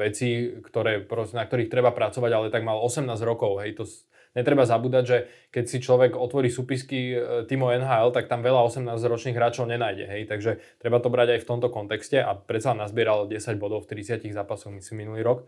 [0.00, 1.04] veci, ktoré,
[1.36, 3.84] na ktorých treba pracovať, ale tak mal 18 rokov, hej, to
[4.32, 5.18] netreba zabúdať, že
[5.52, 10.22] keď si človek otvorí súpisky e, Timo NHL, tak tam veľa 18-ročných hráčov nenájde, hej,
[10.24, 14.24] takže treba to brať aj v tomto kontexte a predsa nazbieral 10 bodov v 30
[14.32, 15.38] zápasoch, myslím, minulý rok.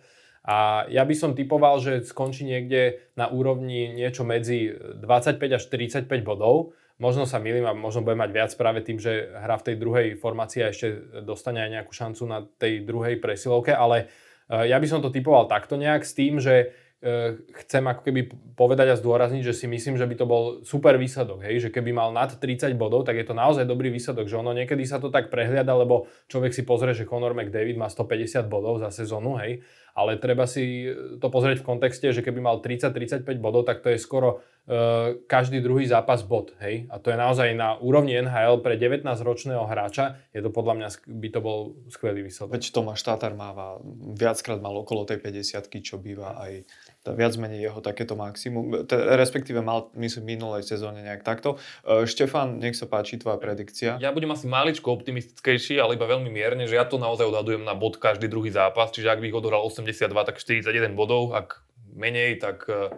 [0.40, 6.08] A ja by som typoval, že skončí niekde na úrovni niečo medzi 25 až 45
[6.24, 6.72] bodov.
[6.96, 10.06] Možno sa milím a možno bude mať viac práve tým, že hra v tej druhej
[10.20, 14.08] formácii a ešte dostane aj nejakú šancu na tej druhej presilovke, ale
[14.52, 18.20] e, ja by som to typoval takto nejak s tým, že e, chcem ako keby
[18.52, 21.68] povedať a zdôrazniť, že si myslím, že by to bol super výsledok, hej?
[21.68, 24.84] že keby mal nad 30 bodov, tak je to naozaj dobrý výsledok, že ono niekedy
[24.84, 28.92] sa to tak prehliada, lebo človek si pozrie, že Conor McDavid má 150 bodov za
[28.92, 33.82] sezónu, hej, ale treba si to pozrieť v kontexte, že keby mal 30-35 bodov, tak
[33.84, 36.86] to je skoro uh, každý druhý zápas bod, hej?
[36.90, 40.88] A to je naozaj na úrovni NHL pre 19-ročného hráča, je to podľa mňa,
[41.20, 41.58] by to bol
[41.90, 42.58] skvelý výsledok.
[42.58, 43.78] Veď Tomáš Tátar máva,
[44.14, 46.66] viackrát mal okolo tej 50 čo býva aj
[47.08, 51.56] viac menej jeho takéto maximum, respektíve mal, myslím, v minulej sezóne nejak takto.
[51.80, 53.96] Uh, Štefan, nech sa páči tvoja predikcia.
[53.96, 57.72] Ja budem asi maličko optimistickejší, ale iba veľmi mierne, že ja to naozaj odhadujem na
[57.72, 61.64] bod každý druhý zápas, čiže ak by ich odohral 82, tak 41 bodov, ak
[61.96, 62.92] menej, tak, eh,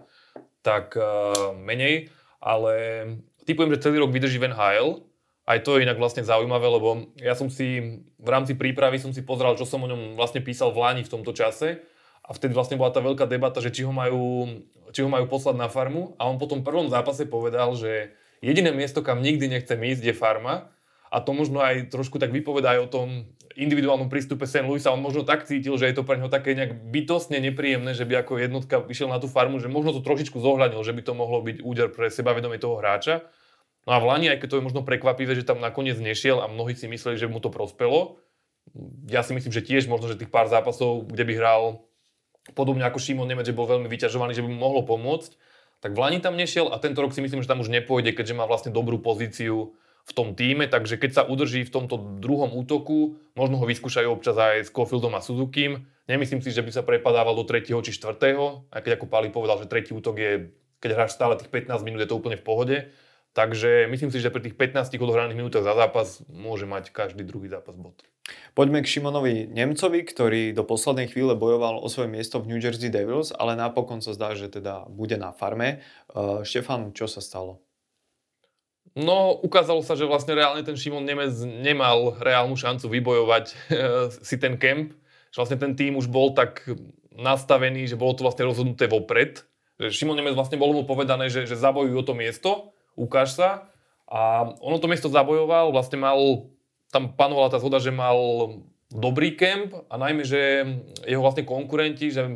[0.67, 2.11] tak uh, menej,
[2.43, 2.75] ale
[3.47, 5.07] typujem, že celý rok vydrží Van Hale,
[5.47, 9.27] aj to je inak vlastne zaujímavé, lebo ja som si v rámci prípravy som si
[9.27, 11.83] pozrel, čo som o ňom vlastne písal v Lani v tomto čase
[12.23, 14.47] a vtedy vlastne bola tá veľká debata, že či ho majú,
[14.95, 18.71] či ho majú poslať na farmu a on po tom prvom zápase povedal, že jediné
[18.71, 20.71] miesto, kam nikdy nechcem ísť, je farma
[21.11, 23.09] a to možno aj trošku tak vypovedá aj o tom
[23.53, 24.65] individuálnom prístupe St.
[24.65, 24.95] Louisa.
[24.97, 28.25] On možno tak cítil, že je to pre neho také nejak bytostne nepríjemné, že by
[28.25, 31.45] ako jednotka išiel na tú farmu, že možno to trošičku zohľadnil, že by to mohlo
[31.45, 33.29] byť úder pre sebavedomie toho hráča.
[33.85, 36.49] No a v Lani, aj keď to je možno prekvapivé, že tam nakoniec nešiel a
[36.49, 38.23] mnohí si mysleli, že mu to prospelo,
[39.11, 41.63] ja si myslím, že tiež možno, že tých pár zápasov, kde by hral
[42.53, 45.39] podobne ako Šimon Nemec, že bol veľmi vyťažovaný, že by mu mohlo pomôcť,
[45.83, 48.39] tak v Lani tam nešiel a tento rok si myslím, že tam už nepôjde, keďže
[48.39, 53.23] má vlastne dobrú pozíciu v tom týme, takže keď sa udrží v tomto druhom útoku,
[53.39, 55.87] možno ho vyskúšajú občas aj s Kofieldom a Suzukim.
[56.11, 57.71] Nemyslím si, že by sa prepadával do 3.
[57.87, 58.19] či 4.
[58.19, 60.51] aj keď ako Pali povedal, že tretí útok je,
[60.83, 62.77] keď hráš stále tých 15 minút, je to úplne v pohode,
[63.33, 67.49] Takže myslím si, že pri tých 15 odohraných minútach za zápas môže mať každý druhý
[67.49, 67.97] zápas bod.
[68.53, 72.93] Poďme k Šimonovi Nemcovi, ktorý do poslednej chvíle bojoval o svoje miesto v New Jersey
[72.93, 75.81] Devils, ale napokon sa zdá, že teda bude na farme.
[76.13, 77.65] Uh, Štefan, čo sa stalo?
[78.93, 83.57] No, ukázalo sa, že vlastne reálne ten Šimon Nemec nemal reálnu šancu vybojovať
[84.29, 84.93] si ten kemp.
[85.33, 86.69] Že vlastne ten tým už bol tak
[87.17, 89.41] nastavený, že bolo to vlastne rozhodnuté vopred.
[89.81, 93.69] Že Šimon Nemec vlastne bolo mu povedané, že, že zabojujú o to miesto ukáž sa.
[94.09, 96.19] A ono to miesto zabojoval, vlastne mal,
[96.93, 98.17] tam panovala tá zhoda, že mal
[98.93, 100.69] dobrý kemp a najmä, že
[101.09, 102.29] jeho vlastne konkurenti, že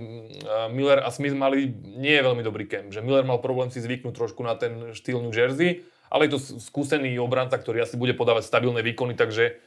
[0.72, 1.68] Miller a Smith mali
[2.00, 2.96] nie veľmi dobrý kemp.
[2.96, 6.40] Že Miller mal problém si zvyknúť trošku na ten štýl New Jersey, ale je to
[6.64, 9.60] skúsený obranca, ktorý asi bude podávať stabilné výkony, takže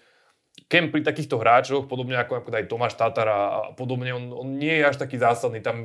[0.66, 3.40] kemp pri takýchto hráčoch, podobne ako, ako aj Tomáš Tatar a,
[3.78, 5.62] podobne, on, on nie je až taký zásadný.
[5.62, 5.78] Tam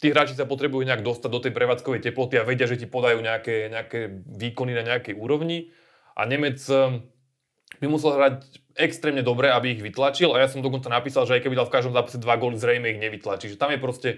[0.00, 3.20] tí hráči sa potrebujú nejak dostať do tej prevádzkovej teploty a vedia, že ti podajú
[3.20, 5.72] nejaké, nejaké výkony na nejakej úrovni.
[6.16, 7.00] A Nemec eh,
[7.80, 8.44] by musel hrať
[8.76, 11.74] extrémne dobre, aby ich vytlačil a ja som dokonca napísal, že aj keby dal v
[11.74, 13.48] každom zápase dva góly, zrejme ich nevytlačí.
[13.52, 14.10] Že tam je proste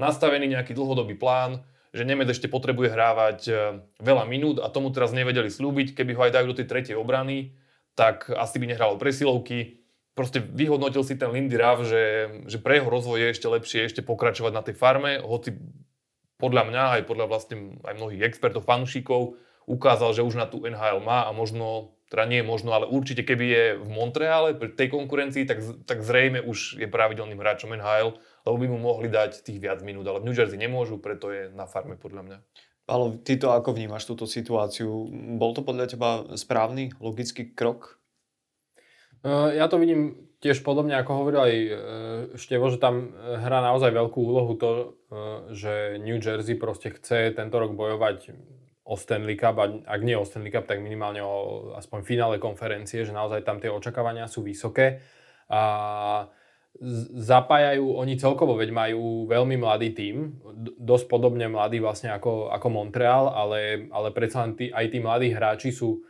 [0.00, 1.60] nastavený nejaký dlhodobý plán,
[1.92, 3.56] že Nemec ešte potrebuje hrávať eh,
[4.00, 5.92] veľa minút a tomu teraz nevedeli slúbiť.
[5.92, 7.52] Keby ho aj dajú do tej tretej obrany,
[7.92, 9.82] tak asi by nehral presilovky
[10.18, 14.02] proste vyhodnotil si ten Lindy Rav, že, že pre jeho rozvoj je ešte lepšie ešte
[14.02, 15.54] pokračovať na tej farme, hoci
[16.42, 19.38] podľa mňa, aj podľa vlastne aj mnohých expertov, fanúšikov,
[19.70, 23.46] ukázal, že už na tú NHL má a možno, teda nie možno, ale určite keby
[23.46, 28.56] je v Montreale pri tej konkurencii, tak, tak zrejme už je pravidelným hráčom NHL, lebo
[28.58, 31.70] by mu mohli dať tých viac minút, ale v New Jersey nemôžu, preto je na
[31.70, 32.38] farme podľa mňa.
[32.88, 34.88] Ale ty to ako vnímaš túto situáciu?
[35.36, 37.97] Bol to podľa teba správny, logický krok
[39.26, 41.70] ja to vidím tiež podobne, ako hovoril aj e,
[42.38, 44.84] Števo, že tam e, hrá naozaj veľkú úlohu to, e,
[45.50, 48.38] že New Jersey proste chce tento rok bojovať
[48.88, 53.02] o Stanley Cup, a ak nie o Stanley Cup, tak minimálne o aspoň finále konferencie,
[53.02, 55.02] že naozaj tam tie očakávania sú vysoké.
[55.50, 56.30] A
[57.18, 60.38] zapájajú, oni celkovo veď majú veľmi mladý tím,
[60.78, 65.34] dosť podobne mladý vlastne ako, ako Montreal, ale, ale predsa len tí, aj tí mladí
[65.34, 66.00] hráči sú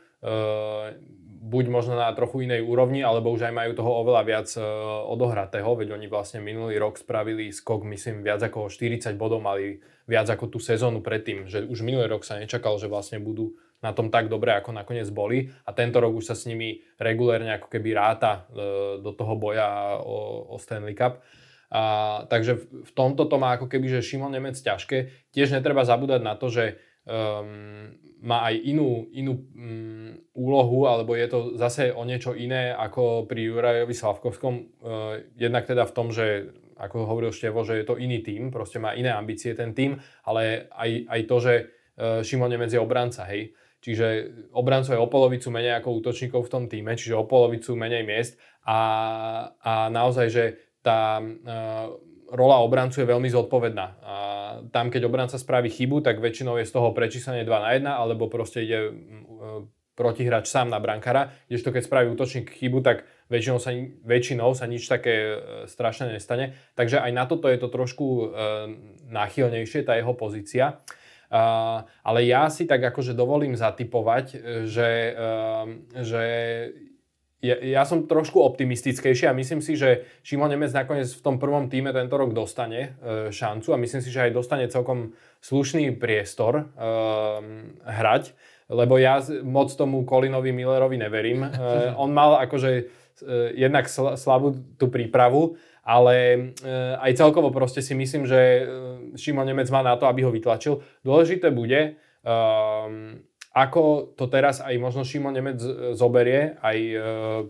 [1.49, 4.61] buď možno na trochu inej úrovni, alebo už aj majú toho oveľa viac e,
[5.09, 10.29] odohratého, veď oni vlastne minulý rok spravili skok, myslím, viac ako 40 bodov, mali viac
[10.29, 14.13] ako tú sezónu predtým, že už minulý rok sa nečakal, že vlastne budú na tom
[14.13, 17.97] tak dobre, ako nakoniec boli a tento rok už sa s nimi regulérne ako keby
[17.97, 21.25] ráta e, do toho boja o, o Stanley Cup.
[21.69, 25.31] A, takže v tomto to má ako keby, že Šimon Nemec ťažké.
[25.37, 27.89] Tiež netreba zabúdať na to, že um,
[28.21, 33.49] má aj inú, inú um, úlohu, alebo je to zase o niečo iné ako pri
[33.49, 34.55] Jurajovi Slavkovskom.
[34.85, 38.79] Uh, jednak teda v tom, že ako hovoril Števo, že je to iný tím, proste
[38.79, 43.27] má iné ambície ten tím, ale aj, aj to, že uh, Šimon Nemec je obranca,
[43.33, 43.57] hej.
[43.79, 44.07] Čiže
[44.59, 48.35] obrancov je o polovicu menej ako útočníkov v tom týme, čiže o polovicu menej miest
[48.67, 48.81] a,
[49.55, 50.45] a naozaj, že
[50.83, 51.23] tá
[52.33, 53.87] rola obrancu je veľmi zodpovedná.
[54.05, 54.15] A
[54.73, 58.29] tam, keď obranca spraví chybu, tak väčšinou je z toho prečíslenie 2 na 1, alebo
[58.29, 58.93] proste ide
[59.99, 63.75] protihráč sám na brankara, kdežto keď spraví útočník chybu, tak väčšinou sa,
[64.07, 65.37] väčšinou sa nič také e,
[65.67, 66.55] strašné nestane.
[66.79, 68.27] Takže aj na toto je to trošku e,
[69.11, 70.79] náchylnejšie, tá jeho pozícia.
[71.29, 75.69] Uh, ale ja si tak akože dovolím zatypovať, že, uh,
[76.01, 76.25] že
[77.39, 81.71] ja, ja som trošku optimistickejší a myslím si, že Šimon Nemec nakoniec v tom prvom
[81.71, 86.55] týme tento rok dostane e, šancu a myslím si, že aj dostane celkom slušný priestor
[86.59, 86.63] e,
[87.87, 88.35] hrať,
[88.75, 91.47] lebo ja moc tomu Kolinovi Millerovi neverím.
[91.47, 91.51] E,
[92.03, 92.83] on mal akože e,
[93.55, 95.55] jednak sl- slabú tú prípravu,
[95.87, 98.63] ale e, aj celkovo proste si myslím, že e,
[99.15, 100.83] Šimon Nemec má na to, aby ho vytlačil.
[101.07, 102.35] Dôležité bude, e,
[103.59, 105.59] ako to teraz aj možno Šimon Nemec
[105.99, 106.95] zoberie, aj e,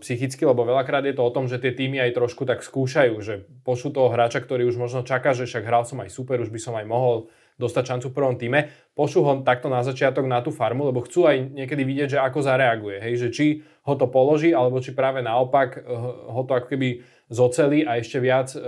[0.01, 3.45] psychicky, lebo veľakrát je to o tom, že tie týmy aj trošku tak skúšajú, že
[3.61, 6.57] pošlu toho hráča, ktorý už možno čaká, že však hral som aj super, už by
[6.57, 7.29] som aj mohol
[7.61, 11.29] dostať šancu v prvom týme, pošlu ho takto na začiatok na tú farmu, lebo chcú
[11.29, 13.45] aj niekedy vidieť, že ako zareaguje, hej, že či
[13.85, 15.79] ho to položí, alebo či práve naopak e,
[16.33, 18.59] ho to ako keby zocelí a ešte viac e,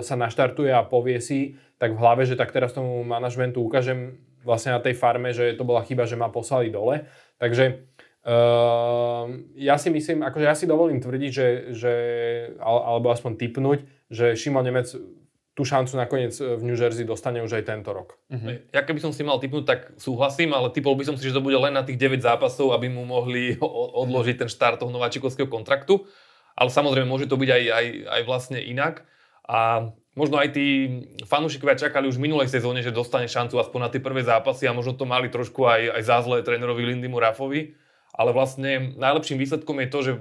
[0.00, 4.72] sa naštartuje a povie si tak v hlave, že tak teraz tomu manažmentu ukážem, vlastne
[4.72, 7.10] na tej farme, že to bola chyba, že ma poslali dole.
[7.42, 7.82] Takže
[8.22, 9.26] uh,
[9.58, 11.92] ja si myslím, akože ja si dovolím tvrdiť, že, že
[12.62, 14.86] alebo aspoň typnúť, že Šimon Nemec
[15.56, 18.20] tú šancu nakoniec v New Jersey dostane už aj tento rok.
[18.28, 18.60] Uh-huh.
[18.76, 21.40] Ja keby som si mal typnúť, tak súhlasím, ale typol by som si, že to
[21.40, 23.56] bude len na tých 9 zápasov, aby mu mohli
[24.04, 26.04] odložiť ten štart toho nováčikovského kontraktu.
[26.56, 29.08] Ale samozrejme, môže to byť aj, aj, aj vlastne inak.
[29.48, 30.66] A možno aj tí
[31.28, 34.72] fanúšikovia čakali už v minulej sezóne, že dostane šancu aspoň na tie prvé zápasy a
[34.72, 37.76] možno to mali trošku aj, aj za zlé trénerovi Lindymu Rafovi.
[38.16, 40.12] Ale vlastne najlepším výsledkom je to, že,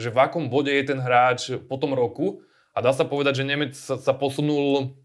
[0.00, 2.40] že v akom bode je ten hráč po tom roku
[2.72, 4.96] a dá sa povedať, že Nemec sa, sa posunul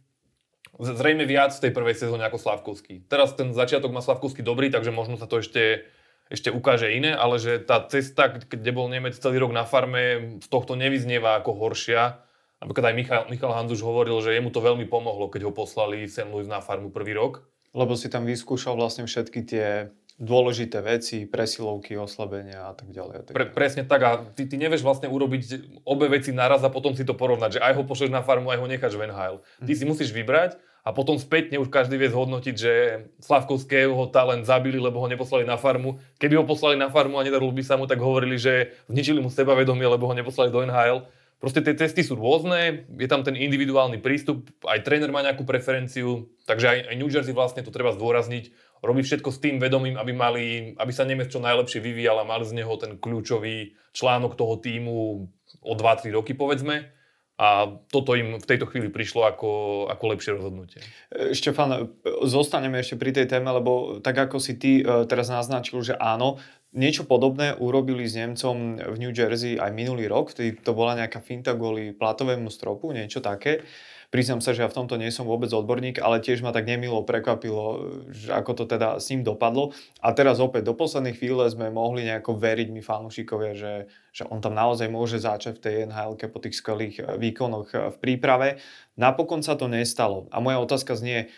[0.80, 3.04] zrejme viac v tej prvej sezóne ako Slavkovský.
[3.12, 5.84] Teraz ten začiatok má Slavkovský dobrý, takže možno sa to ešte,
[6.32, 10.48] ešte ukáže iné, ale že tá cesta, kde bol Nemec celý rok na farme, z
[10.48, 12.27] tohto nevyznieva ako horšia
[12.58, 16.30] Napríklad aj Michal, Michal Hanzuš hovoril, že jemu to veľmi pomohlo, keď ho poslali St.
[16.30, 17.46] Louis na farmu prvý rok.
[17.78, 23.16] Lebo si tam vyskúšal vlastne všetky tie dôležité veci, presilovky, oslabenia a tak ďalej.
[23.16, 25.42] A tak Pre, presne tak a ty, ty nevieš vlastne urobiť
[25.86, 28.58] obe veci naraz a potom si to porovnať, že aj ho pošleš na farmu, aj
[28.58, 29.46] ho necháš v NHL.
[29.62, 32.74] Ty si musíš vybrať a potom spätne už každý vie zhodnotiť, že
[33.22, 36.02] Slavkovského talent zabili, lebo ho neposlali na farmu.
[36.18, 39.30] Keby ho poslali na farmu a nedarilo by sa mu, tak hovorili, že zničili mu
[39.30, 41.06] sebavedomie, lebo ho neposlali do NHL.
[41.38, 46.34] Proste tie testy sú rôzne, je tam ten individuálny prístup, aj tréner má nejakú preferenciu,
[46.50, 48.50] takže aj, aj New Jersey vlastne to treba zdôrazniť,
[48.82, 50.46] robí všetko s tým vedomím, aby, mali,
[50.78, 55.30] aby sa Nemec čo najlepšie vyvíjal a mali z neho ten kľúčový článok toho týmu
[55.62, 56.94] o 2-3 roky povedzme.
[57.38, 59.52] A toto im v tejto chvíli prišlo ako,
[59.94, 60.82] ako lepšie rozhodnutie.
[61.14, 61.94] E, Štefan,
[62.26, 66.42] zostaneme ešte pri tej téme, lebo tak ako si ty e, teraz naznačil, že áno,
[66.76, 71.24] Niečo podobné urobili s Nemcom v New Jersey aj minulý rok, vtedy to bola nejaká
[71.24, 73.64] finta kvôli platovému stropu, niečo také.
[74.08, 77.04] Priznám sa, že ja v tomto nie som vôbec odborník, ale tiež ma tak nemilo
[77.04, 79.76] prekvapilo, že ako to teda s ním dopadlo.
[80.00, 83.74] A teraz opäť do poslednej chvíle sme mohli nejako veriť my fanúšikovia, že,
[84.16, 87.92] že on tam naozaj môže začať v tej nhl po tých skvelých eh, výkonoch eh,
[87.92, 88.64] v príprave.
[88.96, 90.32] Napokon sa to nestalo.
[90.32, 91.30] A moja otázka znie,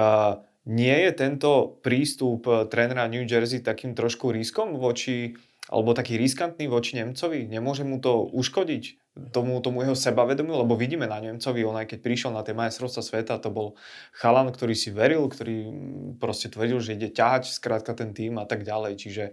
[0.00, 5.34] uh, nie je tento prístup eh, trénera New Jersey takým trošku riskom voči,
[5.70, 7.46] alebo taký riskantný voči Nemcovi?
[7.46, 9.02] Nemôže mu to uškodiť?
[9.12, 13.04] Tomu, tomu jeho sebavedomiu, lebo vidíme na Nemcovi, on aj keď prišiel na tie majstrovstvá
[13.04, 13.76] sveta, to bol
[14.16, 18.48] chalan, ktorý si veril, ktorý mm, proste tvrdil, že ide ťahať skrátka ten tým a
[18.48, 18.96] tak ďalej.
[18.96, 19.32] Čiže e,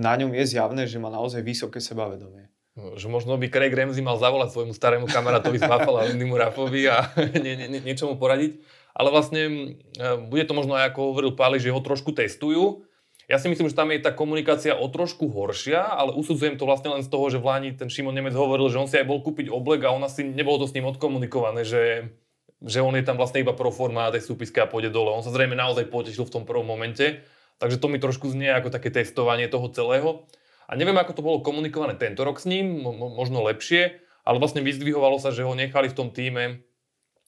[0.00, 2.48] na ňom je zjavné, že má naozaj vysoké sebavedomie.
[2.72, 6.88] No, že možno by Craig Ramsey mal zavolať svojmu starému kamarátovi z Buffalo, Lindymu Raffovi
[6.88, 7.12] a
[7.44, 8.56] nie, nie, nie, niečo mu poradiť
[8.96, 12.88] ale vlastne e, bude to možno aj ako hovoril Páli, že ho trošku testujú.
[13.28, 16.94] Ja si myslím, že tam je tá komunikácia o trošku horšia, ale usudzujem to vlastne
[16.94, 19.20] len z toho, že v Lani ten Šimon Nemec hovoril, že on si aj bol
[19.20, 22.14] kúpiť oblek a on asi nebolo to s ním odkomunikované, že,
[22.62, 25.10] že on je tam vlastne iba pro forma tej súpiske a pôjde dole.
[25.10, 27.26] On sa zrejme naozaj potešil v tom prvom momente,
[27.58, 30.24] takže to mi trošku znie ako také testovanie toho celého.
[30.70, 32.80] A neviem, ako to bolo komunikované tento rok s ním,
[33.18, 36.62] možno lepšie, ale vlastne vyzdvihovalo sa, že ho nechali v tom týme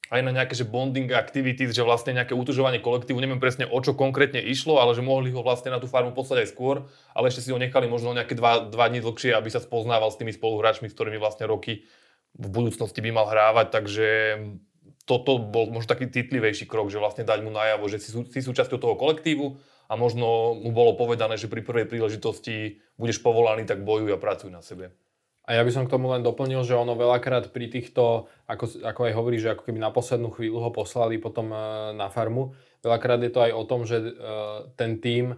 [0.08, 3.92] aj na nejaké že bonding activities, že vlastne nejaké utužovanie kolektívu, neviem presne o čo
[3.92, 7.44] konkrétne išlo, ale že mohli ho vlastne na tú farmu poslať aj skôr, ale ešte
[7.44, 10.88] si ho nechali možno nejaké dva, dva dní dlhšie, aby sa spoznával s tými spoluhráčmi,
[10.88, 11.84] s ktorými vlastne roky
[12.38, 14.08] v budúcnosti by mal hrávať, takže
[15.08, 18.76] toto bol možno taký citlivejší krok, že vlastne dať mu najavo, že si, si súčasťou
[18.76, 19.56] toho kolektívu
[19.88, 24.52] a možno mu bolo povedané, že pri prvej príležitosti budeš povolaný, tak bojuj a pracuj
[24.52, 24.92] na sebe.
[25.48, 29.00] A ja by som k tomu len doplnil, že ono veľakrát pri týchto, ako, ako
[29.08, 31.56] aj hovorí, že ako keby na poslednú chvíľu ho poslali potom e,
[31.96, 32.52] na farmu,
[32.84, 34.12] veľakrát je to aj o tom, že e,
[34.76, 35.36] ten tým e,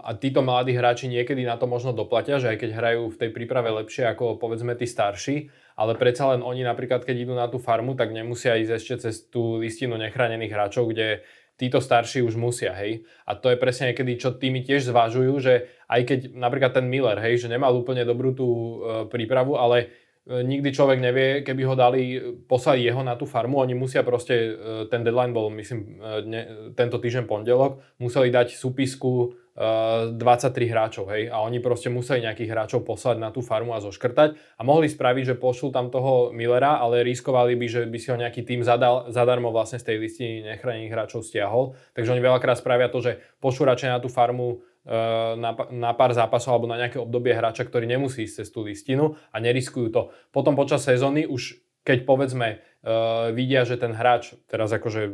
[0.00, 3.30] a títo mladí hráči niekedy na to možno doplatia, že aj keď hrajú v tej
[3.36, 7.60] príprave lepšie ako povedzme tí starší, ale predsa len oni napríklad, keď idú na tú
[7.60, 11.28] farmu, tak nemusia ísť ešte cez tú listinu nechránených hráčov, kde
[11.60, 13.04] títo starší už musia, hej.
[13.28, 17.20] A to je presne niekedy, čo tými tiež zvážujú, že aj keď napríklad ten Miller,
[17.20, 18.76] hej, že nemal úplne dobrú tú e,
[19.12, 19.92] prípravu, ale
[20.24, 22.02] e, nikdy človek nevie, keby ho dali,
[22.48, 24.52] poslali jeho na tú farmu, oni musia proste, e,
[24.88, 26.40] ten deadline bol, myslím, e, ne,
[26.72, 32.80] tento týždeň pondelok, museli dať súpisku 23 hráčov, hej, a oni proste museli nejakých hráčov
[32.80, 37.04] poslať na tú farmu a zoškrtať a mohli spraviť, že pošlú tam toho Millera, ale
[37.04, 40.92] riskovali by, že by si ho nejaký tým zadal, zadarmo vlastne z tej listiny nechránených
[40.96, 41.76] hráčov stiahol.
[41.92, 44.96] Takže oni veľakrát spravia to, že pošlú radšej na tú farmu e,
[45.36, 49.20] na, na pár zápasov alebo na nejaké obdobie hráča, ktorý nemusí ísť cez tú listinu
[49.28, 50.08] a neriskujú to.
[50.32, 55.12] Potom počas sezóny už keď povedzme uh, vidia, že ten hráč, teraz akože uh,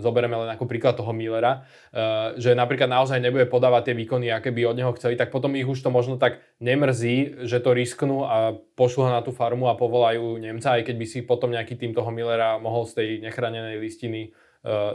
[0.00, 4.48] zoberieme len ako príklad toho Millera, eh, že napríklad naozaj nebude podávať tie výkony, aké
[4.48, 8.24] by od neho chceli, tak potom ich už to možno tak nemrzí, že to risknú
[8.24, 11.76] a pošlu ho na tú farmu a povolajú Nemca, aj keď by si potom nejaký
[11.76, 14.32] tým toho Millera mohol z tej nechránenej listiny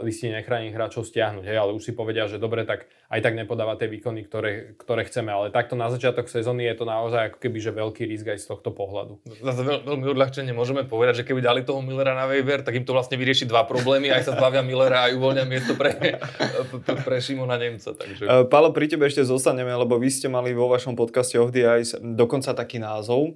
[0.06, 3.74] listine nechránených hráčov stiahnuť, hej, ale už si povedia, že dobre, tak aj tak nepodáva
[3.74, 7.58] tie výkony, ktoré, ktoré chceme, ale takto na začiatok sezóny je to naozaj ako keby,
[7.58, 9.18] že veľký risk aj z tohto pohľadu.
[9.42, 12.86] Zase veľ, veľmi odľahčene môžeme povedať, že keby dali toho Millera na waiver, tak im
[12.86, 17.16] to vlastne vyrieši dva problémy, aj sa zbavia Millera, aj uvoľnia miesto pre, pre, pre
[17.18, 17.90] Šimona Nemca.
[17.90, 18.22] Takže...
[18.22, 21.66] Uh, Palo, pri tebe ešte zostaneme, lebo vy ste mali vo vašom podcaste of the
[21.82, 23.34] Ice dokonca taký názov,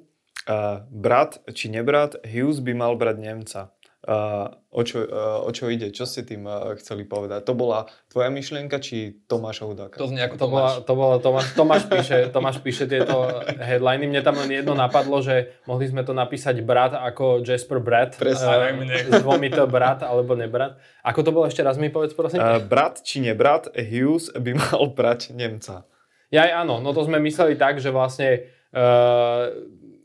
[0.48, 3.76] Uh, brat či nebrat, Hughes by mal brať Nemca.
[4.00, 5.04] O, čo,
[5.44, 5.92] o čo ide?
[5.92, 6.48] Čo ste tým
[6.80, 7.44] chceli povedať?
[7.44, 10.00] To bola tvoja myšlienka, či Tomáša Hudáka?
[10.00, 13.28] To znie ako To, bola, to bolo, Tomáš, Tomáš, píše, Tomáš píše tieto
[13.60, 14.08] headliny.
[14.08, 18.16] Mne tam len jedno napadlo, že mohli sme to napísať brat ako Jasper Brat.
[18.16, 18.72] Presne.
[18.72, 20.80] Uh, s dvomi to brat alebo nebrat.
[21.04, 22.40] Ako to bolo ešte raz mi povedz, prosím?
[22.40, 25.84] Uh, brat či nebrat, Hughes by mal brať Nemca.
[26.32, 29.52] Ja aj áno, no to sme mysleli tak, že vlastne uh,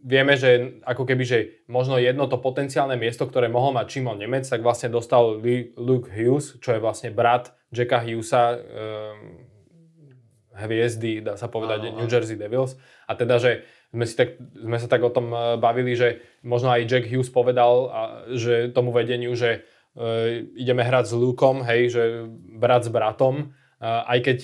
[0.06, 4.46] vieme, že ako keby, že možno jedno to potenciálne miesto, ktoré mohol mať Šimon Nemec,
[4.46, 5.42] tak vlastne dostal
[5.76, 9.42] Luke Hughes, čo je vlastne brat Jacka Hughesa, um,
[10.56, 12.80] hviezdy, dá sa povedať, áno, New Jersey Devils.
[13.10, 16.72] A teda, že sme, si tak, sme sa tak o tom e, bavili, že možno
[16.72, 18.02] aj Jack Hughes povedal, a,
[18.32, 19.68] že tomu vedeniu, že
[20.00, 22.04] uh, ideme hrať s Lukom, hej, že
[22.56, 24.38] brat s bratom, uh, aj keď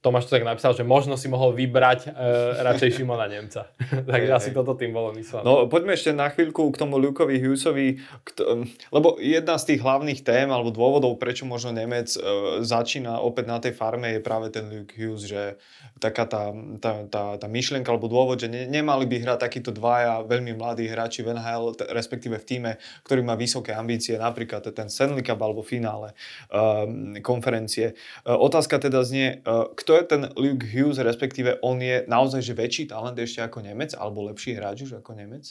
[0.00, 3.68] Tomáš to tak napísal, že možno si mohol vybrať uh, radšej Šimona Nemca.
[4.08, 5.44] Takže asi toto tým bolo myslené.
[5.44, 8.64] No poďme ešte na chvíľku k tomu Lukovi Hughesovi, kto,
[8.96, 13.58] lebo jedna z tých hlavných tém alebo dôvodov, prečo možno Nemec uh, začína opäť na
[13.60, 15.60] tej farme je práve ten Luke Hughes, že
[16.00, 16.48] taká tá,
[16.80, 20.88] tá, tá, tá myšlienka alebo dôvod, že ne, nemali by hrať takíto dvaja veľmi mladí
[20.88, 22.72] hráči v NHL, t- respektíve v týme,
[23.04, 26.16] ktorý má vysoké ambície, napríklad ten Stanley Cup alebo finále
[26.48, 27.92] um, konferencie.
[28.24, 32.46] Uh, otázka teda znie, uh, kto kto je ten Luke Hughes, respektíve on je naozaj
[32.46, 35.50] že väčší talent ešte ako Nemec, alebo lepší hráč už ako Nemec?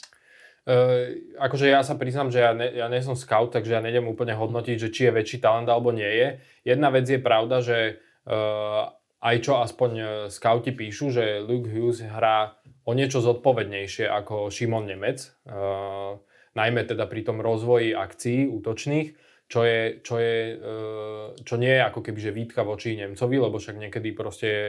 [0.64, 4.08] Uh, akože ja sa priznám, že ja, ne, ja nie som scout, takže ja nejdem
[4.08, 6.40] úplne hodnotiť, že či je väčší talent alebo nie je.
[6.64, 8.00] Jedna vec je pravda, že
[8.32, 8.88] uh,
[9.20, 12.56] aj čo aspoň e, scouti píšu, že Luke Hughes hrá
[12.88, 16.16] o niečo zodpovednejšie ako Šimon Nemec, uh,
[16.56, 19.12] najmä teda pri tom rozvoji akcií útočných
[19.50, 23.58] čo, je, čo, je, eh, čo nie je ako keby že výtka voči Nemcovi, lebo
[23.58, 24.66] však niekedy proste je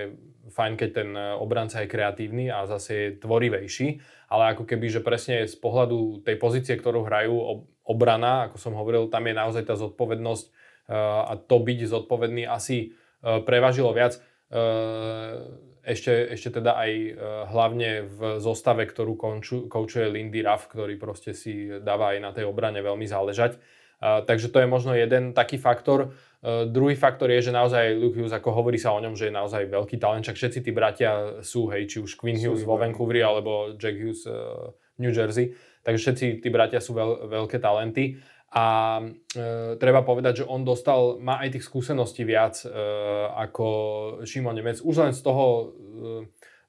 [0.50, 4.02] fajn, keď ten eh, obranca je kreatívny a zase je tvorivejší,
[4.34, 9.06] ale ako keby, že presne z pohľadu tej pozície, ktorú hrajú obrana, ako som hovoril,
[9.14, 14.18] tam je naozaj tá zodpovednosť eh, a to byť zodpovedný asi prevažilo viac.
[15.86, 16.92] Ešte, ešte teda aj
[17.54, 19.14] hlavne v zostave, ktorú
[19.70, 23.62] koučuje Lindy Ruff, ktorý proste si dáva aj na tej obrane veľmi záležať
[24.02, 26.18] takže to je možno jeden taký faktor.
[26.42, 29.38] Uh, druhý faktor je, že naozaj Luke Hughes, ako hovorí sa o ňom, že je
[29.38, 33.22] naozaj veľký talent, čak všetci tí bratia sú, hej, či už Quinn Hughes vo Vancouveri
[33.22, 35.54] alebo Jack Hughes uh, New Jersey,
[35.86, 38.18] takže všetci tí bratia sú veľ, veľké talenty.
[38.52, 42.68] A e, treba povedať, že on dostal, má aj tých skúseností viac e,
[43.32, 43.66] ako
[44.28, 44.84] Šimon Nemec.
[44.84, 45.66] Už len z toho e,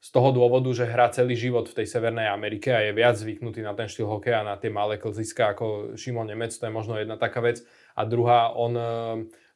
[0.02, 3.62] z toho dôvodu, že hrá celý život v tej Severnej Amerike a je viac zvyknutý
[3.62, 7.14] na ten štýl hokeja, na tie malé klziska ako Šimon Nemec, to je možno jedna
[7.14, 7.62] taká vec.
[7.94, 8.82] A druhá, on, eh,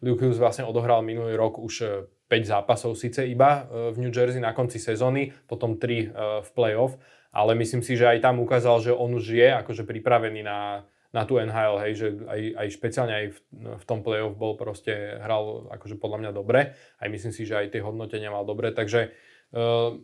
[0.07, 4.39] Luke vlastne odohral minulý rok už 5 eh, zápasov síce iba eh, v New Jersey
[4.39, 6.15] na konci sezóny, potom 3
[6.47, 6.95] v playoff,
[7.35, 11.27] ale myslím si, že aj tam ukázal, že on už je akože pripravený na, na
[11.27, 13.39] tú NHL, hej, že aj, aj špeciálne aj v,
[13.83, 17.75] v tom playoff bol proste, hral akože podľa mňa dobre, aj myslím si, že aj
[17.75, 19.11] tie hodnotenia mal dobre, takže
[19.57, 19.97] uh,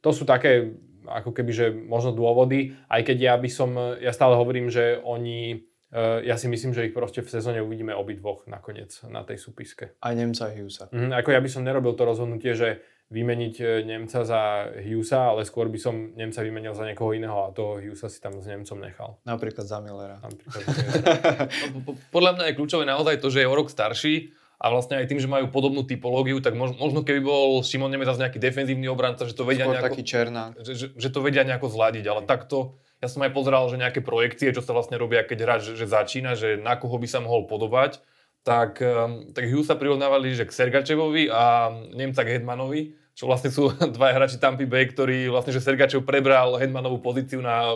[0.00, 0.72] to sú také
[1.10, 5.66] ako keby, že možno dôvody, aj keď ja by som, ja stále hovorím, že oni,
[5.90, 9.96] eh, ja si myslím, že ich proste v sezóne uvidíme obidvoch nakoniec na tej súpiske.
[9.98, 10.92] Aj Nemca a Hughesa.
[10.92, 12.80] Mhm, ako ja by som nerobil to rozhodnutie, že
[13.10, 17.50] vymeniť eh, Nemca za Hughesa, ale skôr by som Nemca vymenil za niekoho iného a
[17.50, 19.18] toho Hughesa si tam s Nemcom nechal.
[19.26, 20.22] Napríklad za Millera.
[20.22, 21.44] Napríklad za Millera.
[22.14, 25.16] Podľa mňa je kľúčové naozaj to, že je o rok starší a vlastne aj tým,
[25.16, 29.48] že majú podobnú typológiu, tak možno keby bol Šimon Nemec nejaký defenzívny obranca, že to
[29.48, 30.52] vedia Skôr nejako, taký černá.
[30.60, 34.04] Že, že, že, to vedia nejako zladiť, ale takto, ja som aj pozeral, že nejaké
[34.04, 37.24] projekcie, čo sa vlastne robia, keď hráč že, že začína, že na koho by sa
[37.24, 38.04] mohol podobať,
[38.44, 43.48] tak, ehm, tak Hughes sa prirovnávali, že k Sergačevovi a Nemca k Hedmanovi, čo vlastne
[43.48, 47.72] sú dva hráči Tampa Bay, ktorí vlastne, že Sergačev prebral Hedmanovú pozíciu na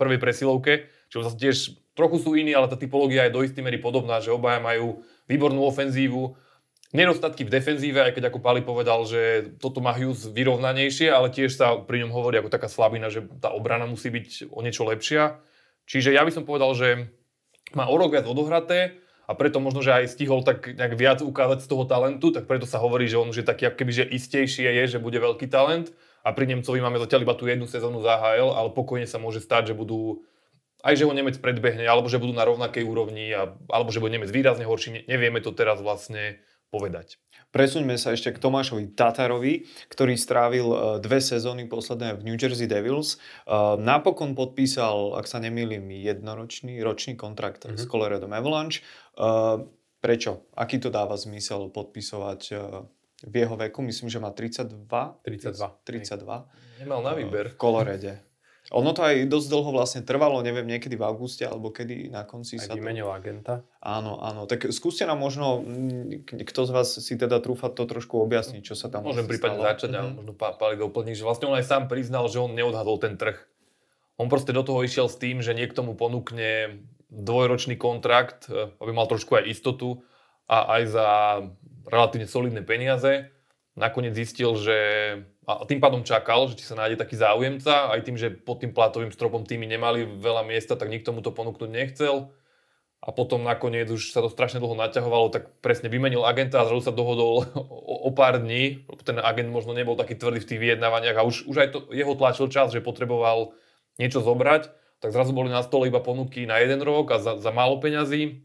[0.00, 3.80] prvej presilovke, čo vlastne tiež trochu sú iní, ale tá typológia je do istej miery
[3.80, 6.34] podobná, že obaja majú výbornú ofenzívu,
[6.94, 11.52] nedostatky v defenzíve, aj keď ako Pali povedal, že toto má Hughes vyrovnanejšie, ale tiež
[11.52, 15.42] sa pri ňom hovorí ako taká slabina, že tá obrana musí byť o niečo lepšia.
[15.86, 17.10] Čiže ja by som povedal, že
[17.74, 21.66] má o rok viac odohraté a preto možno, že aj stihol tak nejak viac ukázať
[21.66, 24.70] z toho talentu, tak preto sa hovorí, že on už je taký keby, že istejšie
[24.70, 25.90] je, že bude veľký talent
[26.22, 29.42] a pri Nemcovi máme zatiaľ iba tú jednu sezónu za HL, ale pokojne sa môže
[29.42, 30.26] stať, že budú
[30.86, 34.14] aj že ho Nemec predbehne, alebo že budú na rovnakej úrovni, a, alebo že bude
[34.14, 36.38] Nemec výrazne horší, nevieme to teraz vlastne
[36.70, 37.18] povedať.
[37.54, 42.68] Presuňme sa ešte k Tomášovi Tatarovi, ktorý strávil e, dve sezóny posledné v New Jersey
[42.68, 43.16] Devils.
[43.16, 43.48] E,
[43.80, 47.80] napokon podpísal, ak sa nemýlim, jednoročný ročný kontrakt mm-hmm.
[47.80, 48.82] s Colorado Avalanche.
[48.82, 49.24] E,
[50.02, 50.52] prečo?
[50.52, 52.40] Aký to dáva zmysel podpisovať
[53.24, 53.80] v jeho veku?
[53.80, 54.84] Myslím, že má 32.
[55.24, 55.56] 32.
[55.56, 56.84] 32.
[56.84, 57.54] Nemal na výber.
[57.54, 58.20] V Colorade.
[58.74, 62.58] Ono to aj dosť dlho vlastne trvalo, neviem, niekedy v auguste alebo kedy na konci
[62.58, 63.14] aj sa vymenil to...
[63.14, 63.54] agenta.
[63.78, 64.50] Áno, áno.
[64.50, 65.62] Tak skúste nám možno,
[66.26, 69.94] kto z vás si teda trúfa to trošku objasniť, čo sa tam Môžem prípadne začať
[69.94, 70.10] mm-hmm.
[70.10, 73.38] a možno Pali doplniť, že vlastne on aj sám priznal, že on neodhadol ten trh.
[74.18, 78.90] On proste do toho išiel s tým, že niekto mu ponúkne dvojročný kontrakt, e, aby
[78.90, 80.02] mal trošku aj istotu
[80.50, 81.08] a aj za
[81.86, 83.30] relatívne solidné peniaze.
[83.76, 84.78] Nakoniec zistil, že
[85.46, 88.74] a tým pádom čakal, že či sa nájde taký záujemca, aj tým, že pod tým
[88.74, 92.34] platovým stropom týmy nemali veľa miesta, tak nikto mu to ponúknuť nechcel.
[92.98, 96.90] A potom nakoniec už sa to strašne dlho naťahovalo, tak presne vymenil agenta a zrazu
[96.90, 98.82] sa dohodol o, o pár dní.
[99.06, 102.18] Ten agent možno nebol taký tvrdý v tých vyjednávaniach a už, už aj to, jeho
[102.18, 103.54] tlačil čas, že potreboval
[104.02, 104.74] niečo zobrať.
[104.98, 108.42] Tak zrazu boli na stole iba ponuky na jeden rok a za, za málo peňazí.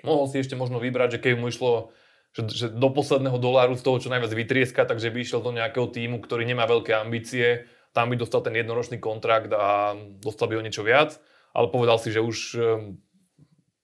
[0.00, 1.92] Mohol si ešte možno vybrať, že keď mu išlo
[2.36, 5.88] že, že do posledného doláru z toho čo najviac vytrieska, takže by išiel do nejakého
[5.88, 7.64] týmu, ktorý nemá veľké ambície,
[7.96, 11.16] tam by dostal ten jednoročný kontrakt a dostal by o niečo viac,
[11.56, 13.00] ale povedal si, že už ehm,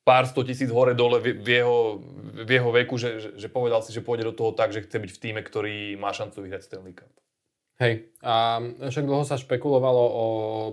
[0.05, 2.05] pár sto tisíc hore dole v jeho,
[2.45, 5.01] v jeho veku, že, že, že povedal si, že pôjde do toho tak, že chce
[5.01, 7.09] byť v týme, ktorý má šancu vyhrať Stanley Cup.
[7.81, 8.61] Hej, a
[8.93, 10.27] však dlho sa špekulovalo o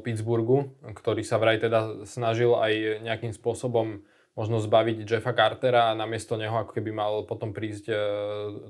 [0.03, 4.03] Pittsburghu, ktorý sa vraj teda snažil aj nejakým spôsobom
[4.39, 7.95] možno zbaviť Jeffa Cartera a namiesto neho ako keby mal potom prísť e,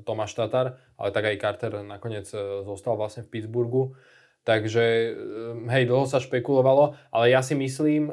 [0.01, 3.93] Tomáš Tatar, ale tak aj Carter nakoniec e, zostal vlastne v Pittsburghu.
[4.49, 5.09] Takže e,
[5.69, 8.09] hej, dlho sa špekulovalo, ale ja si myslím,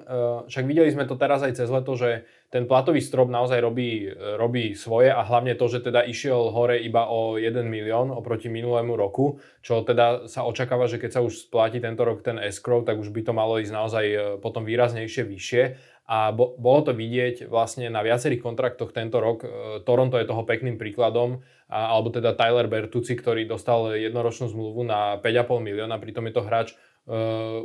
[0.53, 4.77] však videli sme to teraz aj cez leto, že ten platový strop naozaj robí, robí
[4.77, 9.41] svoje a hlavne to, že teda išiel hore iba o 1 milión oproti minulému roku,
[9.65, 13.11] čo teda sa očakáva, že keď sa už splatí tento rok ten escrow, tak už
[13.11, 14.05] by to malo ísť naozaj
[14.45, 15.63] potom výraznejšie vyššie
[16.07, 19.43] a bo, bolo to vidieť vlastne na viacerých kontraktoch tento rok.
[19.43, 19.49] E,
[19.83, 25.19] Toronto je toho pekným príkladom, a, alebo teda Tyler Bertucci, ktorý dostal jednoročnú zmluvu na
[25.19, 26.75] 5,5 milióna, pritom je to hráč, e,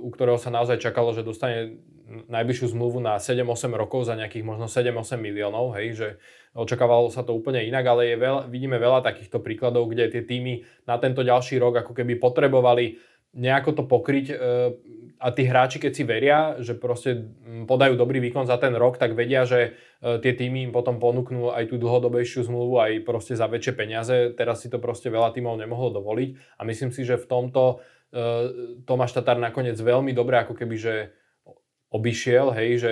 [0.01, 1.77] u ktorého sa naozaj čakalo, že dostane
[2.11, 6.07] najbližšiu zmluvu na 7-8 rokov za nejakých možno 7-8 miliónov, hej, že
[6.51, 10.67] očakávalo sa to úplne inak, ale je veľa, vidíme veľa takýchto príkladov, kde tie týmy
[10.83, 12.99] na tento ďalší rok ako keby potrebovali
[13.31, 14.35] nejako to pokryť e,
[15.21, 17.29] a tí hráči, keď si veria, že proste
[17.69, 21.53] podajú dobrý výkon za ten rok, tak vedia, že e, tie týmy im potom ponúknú
[21.53, 24.15] aj tú dlhodobejšiu zmluvu, aj proste za väčšie peniaze.
[24.35, 27.61] Teraz si to proste veľa týmov nemohlo dovoliť a myslím si, že v tomto
[28.11, 28.25] e,
[28.83, 30.95] Tomáš Tatar nakoniec veľmi dobre ako keby, že
[31.91, 32.91] obišiel, hej, že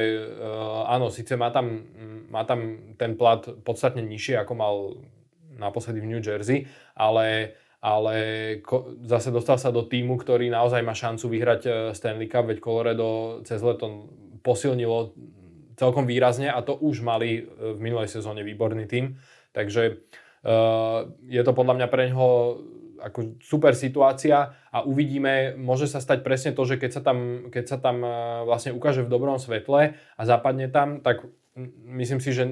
[0.91, 1.87] áno, síce má tam,
[2.27, 4.75] má tam ten plat podstatne nižšie, ako mal
[5.55, 6.67] naposledy v New Jersey,
[6.99, 8.15] ale ale
[8.59, 12.59] ko, zase dostal sa do týmu, ktorý naozaj má šancu vyhrať e, Stanley Cup, veď
[12.59, 14.11] Colorado cez leto
[14.43, 15.15] posilnilo
[15.79, 19.15] celkom výrazne a to už mali e, v minulej sezóne výborný tým.
[19.49, 20.05] Takže
[20.45, 22.61] uh, je to podľa mňa pre neho
[23.01, 27.65] ako super situácia a uvidíme, môže sa stať presne to, že keď sa tam, keď
[27.65, 28.05] sa tam
[28.45, 31.25] vlastne ukáže v dobrom svetle a zapadne tam, tak
[31.97, 32.45] myslím si, že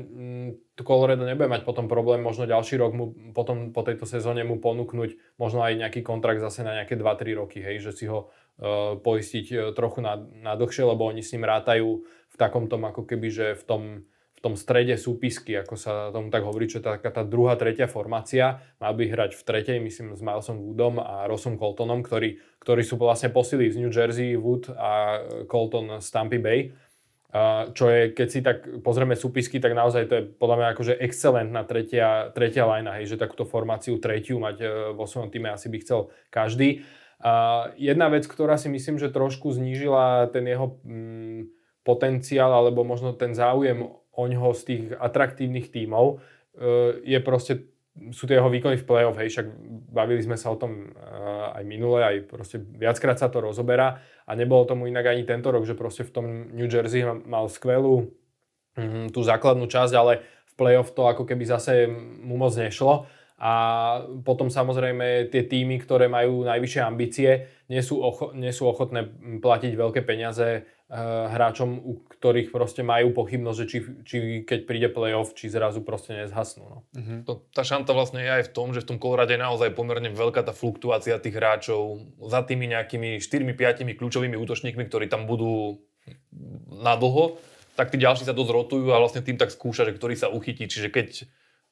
[0.58, 4.58] mm, Colorado nebude mať potom problém možno ďalší rok mu potom po tejto sezóne mu
[4.58, 8.97] ponúknuť možno aj nejaký kontrakt zase na nejaké 2-3 roky, hej, že si ho uh,
[8.99, 13.08] poistiť uh, trochu na, na dlhšie, lebo oni s ním rátajú v takom tom ako
[13.08, 13.84] keby, že v tom,
[14.38, 18.62] v tom strede súpisky, ako sa tomu tak hovorí, čo taká tá druhá, tretia formácia.
[18.78, 23.01] Má by hrať v tretej, myslím s Milesom Woodom a Rossom Coltonom, ktorí, ktorí sú
[23.01, 26.70] vlastne posily z New Jersey, Wood a Colton z Tampa Bay
[27.75, 31.67] čo je, keď si tak pozrieme súpisky, tak naozaj to je podľa mňa akože excelentná
[31.67, 35.78] tretia, tretia lajna, hej, že takúto formáciu tretiu mať e, vo svojom týme asi by
[35.84, 36.88] chcel každý.
[37.19, 41.51] A jedna vec, ktorá si myslím, že trošku znížila ten jeho mm,
[41.84, 46.23] potenciál alebo možno ten záujem o ňoho z tých atraktívnych tímov,
[46.55, 47.67] e, je proste
[48.13, 49.47] sú tie jeho výkony v play-off, hej, však
[49.91, 53.99] bavili sme sa o tom uh, aj minule, aj proste viackrát sa to rozoberá.
[54.27, 56.25] A nebolo tomu inak ani tento rok, že proste v tom
[56.55, 58.09] New Jersey mal skvelú
[58.77, 61.85] um, tú základnú časť, ale v play-off to ako keby zase
[62.23, 63.09] mu moc nešlo.
[63.37, 63.53] A
[64.25, 67.29] potom samozrejme tie týmy, ktoré majú najvyššie ambície,
[67.69, 69.05] nie sú, ocho- nie sú ochotné
[69.37, 74.89] platiť veľké peniaze uh, hráčom, u ktorých proste majú pochybnosť, že či, či keď príde
[74.89, 76.65] playoff, či zrazu proste nezhasnú.
[76.65, 76.80] No.
[76.89, 77.22] Uh-huh.
[77.30, 80.09] To, tá šanta vlastne je aj v tom, že v tom Colorade je naozaj pomerne
[80.09, 85.78] veľká tá fluktuácia tých hráčov za tými nejakými 4-5 kľúčovými útočníkmi, ktorí tam budú
[86.74, 87.38] na dlho,
[87.78, 90.65] tak tí ďalší sa dosť rotujú a vlastne tým tak skúša, že ktorý sa uchytí.
[90.65, 91.07] Čiže keď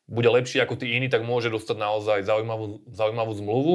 [0.06, 3.74] bude lepší ako tí iní, tak môže dostať naozaj zaujímavú, zaujímavú zmluvu.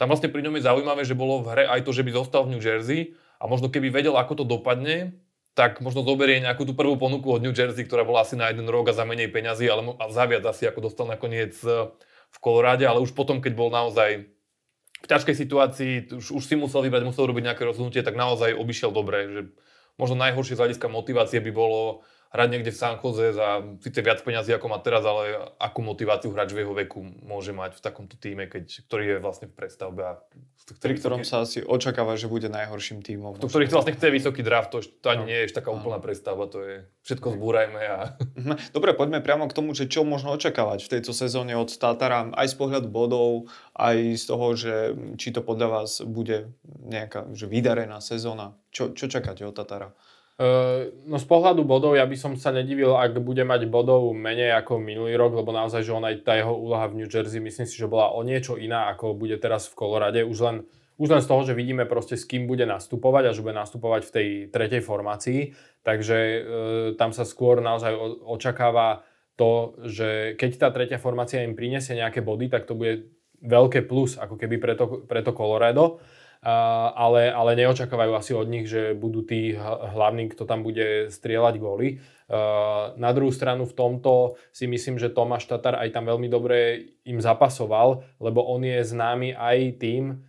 [0.00, 2.48] Tam vlastne pri ňom je zaujímavé, že bolo v hre aj to, že by zostal
[2.48, 5.12] v New Jersey a možno keby vedel, ako to dopadne,
[5.58, 8.70] tak možno zoberie nejakú tú prvú ponuku od New Jersey, ktorá bola asi na jeden
[8.70, 11.90] rok a za menej peňazí, ale a za viac asi ako dostal nakoniec e,
[12.30, 14.30] v Koloráde, ale už potom, keď bol naozaj
[15.02, 18.94] v ťažkej situácii už, už si musel vybrať, musel robiť nejaké rozhodnutie, tak naozaj obišiel
[18.94, 19.26] dobre.
[19.26, 19.40] Že
[19.98, 24.20] možno najhoršie z hľadiska motivácie by bolo hrať niekde v San Jose za síce viac
[24.20, 28.20] peniazy ako má teraz, ale akú motiváciu hráč v jeho veku môže mať v takomto
[28.20, 30.02] týme, keď, ktorý je vlastne v prestavbe.
[30.04, 30.12] A
[30.76, 33.40] pri ktorom sa asi očakáva, že bude najhorším týmom.
[33.40, 35.28] To, ktorý vlastne chce vysoký draft, to, to ani no.
[35.32, 36.74] nie je taká úplná prestavba, to je
[37.08, 37.80] všetko zbúrajme.
[37.88, 37.98] A...
[38.36, 38.76] Mhm.
[38.76, 42.52] Dobre, poďme priamo k tomu, že čo možno očakávať v tejto sezóne od Tatara, aj
[42.52, 44.74] z pohľadu bodov, aj z toho, že
[45.16, 46.52] či to podľa vás bude
[46.84, 48.60] nejaká že vydarená sezóna.
[48.68, 49.96] Čo, čo čakáte od Tatara?
[50.38, 54.78] No z pohľadu bodov ja by som sa nedivil, ak bude mať bodov menej ako
[54.78, 57.74] minulý rok, lebo naozaj, že on aj tá jeho úloha v New Jersey, myslím si,
[57.74, 60.22] že bola o niečo iná, ako bude teraz v Kolorade.
[60.22, 60.56] Už len,
[60.94, 64.02] už len z toho, že vidíme proste s kým bude nastupovať a že bude nastupovať
[64.06, 65.58] v tej tretej formácii.
[65.82, 66.40] Takže e,
[66.94, 69.02] tam sa skôr naozaj očakáva
[69.34, 73.10] to, že keď tá tretia formácia im prinesie nejaké body, tak to bude
[73.42, 75.98] veľké plus ako keby pre to, pre to Colorado
[76.42, 81.98] ale, ale neočakávajú asi od nich, že budú tí hlavní, kto tam bude strieľať góly.
[82.94, 87.18] Na druhú stranu v tomto si myslím, že Tomáš Tatar aj tam veľmi dobre im
[87.18, 90.28] zapasoval, lebo on je známy aj tým,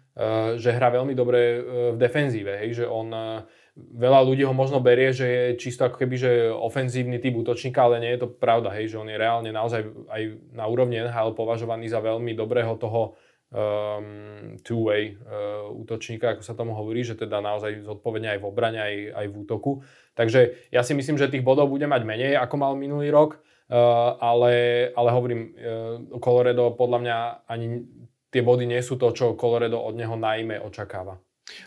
[0.59, 1.59] že hrá veľmi dobre e,
[1.95, 3.47] v defenzíve, hej, že on e,
[3.79, 8.03] veľa ľudí ho možno berie, že je čisto ako keby, že ofenzívny typ útočníka, ale
[8.03, 11.87] nie je to pravda, hej, že on je reálne naozaj aj na úrovni NHL považovaný
[11.87, 13.15] za veľmi dobrého toho
[13.49, 18.79] um, two-way uh, útočníka, ako sa tomu hovorí, že teda naozaj zodpovedne aj v obrane,
[18.79, 19.71] aj, aj v útoku.
[20.13, 24.17] Takže ja si myslím, že tých bodov bude mať menej, ako mal minulý rok, uh,
[24.21, 27.17] ale, ale hovorím, uh, Colorado podľa mňa
[27.49, 27.85] ani
[28.29, 31.17] tie body nie sú to, čo Colorado od neho najmä očakáva.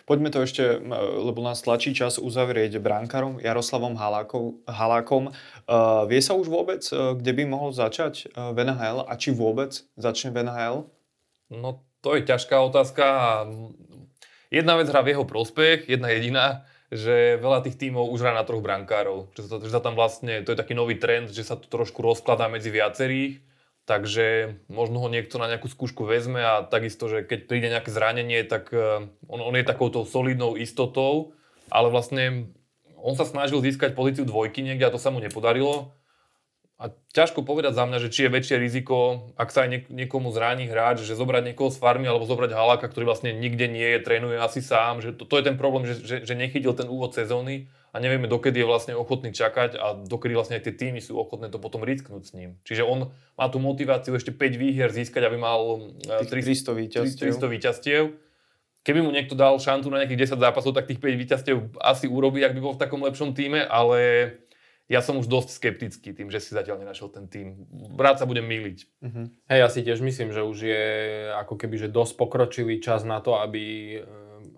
[0.07, 0.79] Poďme to ešte,
[1.27, 4.63] lebo nás tlačí čas uzavrieť bránkarom Jaroslavom Halákom.
[4.63, 5.35] Halákom.
[5.67, 8.63] Uh, vie sa už vôbec, uh, kde by mohol začať uh, v
[9.11, 10.87] a či vôbec začne v?
[11.53, 13.05] No to je ťažká otázka
[14.53, 16.47] jedna vec hrá v jeho prospech, jedna jediná,
[16.93, 19.33] že veľa tých tímov už hrá na troch brankárov.
[19.33, 22.05] Že sa, že sa tam vlastne, to je taký nový trend, že sa to trošku
[22.05, 23.41] rozkladá medzi viacerých.
[23.83, 28.47] Takže možno ho niekto na nejakú skúšku vezme a takisto, že keď príde nejaké zranenie,
[28.47, 31.35] tak eh, on, on je takouto solidnou istotou,
[31.67, 32.55] ale vlastne
[33.03, 35.91] on sa snažil získať pozíciu dvojky niekde a to sa mu nepodarilo.
[36.83, 40.35] A ťažko povedať za mňa, že či je väčšie riziko, ak sa aj niek- niekomu
[40.35, 43.99] zráni hráč, že zobrať niekoho z farmy alebo zobrať haláka, ktorý vlastne nikde nie je,
[44.03, 44.99] trénuje asi sám.
[44.99, 48.27] Že to, to je ten problém, že, že, že nechytil ten úvod sezóny a nevieme,
[48.27, 51.87] dokedy je vlastne ochotný čakať a dokedy vlastne aj tie týmy sú ochotné to potom
[51.87, 52.59] risknúť s ním.
[52.67, 56.35] Čiže on má tú motiváciu ešte 5 výhier získať, aby mal 300
[56.75, 57.31] víťazstiev.
[57.31, 58.03] 300 víťazstiev.
[58.83, 62.43] Keby mu niekto dal šancu na nejakých 10 zápasov, tak tých 5 víťazstiev asi urobí,
[62.43, 64.35] ak by bol v takom lepšom týme, ale
[64.91, 67.65] ja som už dosť skeptický tým, že si zatiaľ nenašiel ten tým.
[67.95, 68.79] Rád sa budem míliť.
[69.01, 69.27] Uh-huh.
[69.47, 70.85] Hej, ja si tiež myslím, že už je
[71.39, 74.05] ako keby že dosť pokročilý čas na to, aby, eh,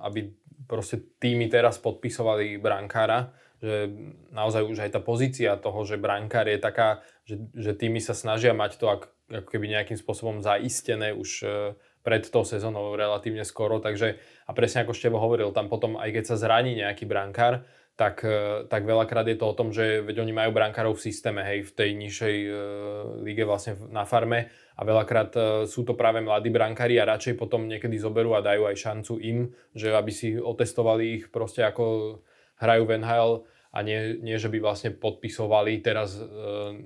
[0.00, 0.32] aby
[0.64, 3.36] proste týmy teraz podpisovali brankára.
[3.60, 3.92] Že
[4.32, 8.52] naozaj už aj tá pozícia toho, že brankár je taká, že, že týmy sa snažia
[8.52, 13.80] mať to ako, ako keby nejakým spôsobom zaistené už eh, pred tou sezónou relatívne skoro.
[13.80, 17.64] Takže, a presne ako Števo hovoril, tam potom aj keď sa zraní nejaký brankár,
[17.94, 21.46] tak, e, tak veľakrát je to o tom, že veď oni majú brankárov v systéme,
[21.46, 22.50] hej, v tej nižšej e,
[23.22, 25.40] lige vlastne na farme a veľakrát e,
[25.70, 29.38] sú to práve mladí brankári a radšej potom niekedy zoberú a dajú aj šancu im,
[29.70, 32.18] že aby si otestovali ich proste ako
[32.58, 33.32] hrajú v NHL
[33.74, 36.26] a nie, nie že by vlastne podpisovali teraz e,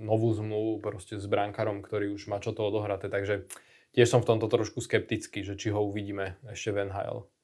[0.01, 3.49] novú zmluvu proste s brankárom, ktorý už má čo to odohraté, takže
[3.97, 7.38] tiež som v tomto trošku skeptický, že či ho uvidíme ešte v NHL.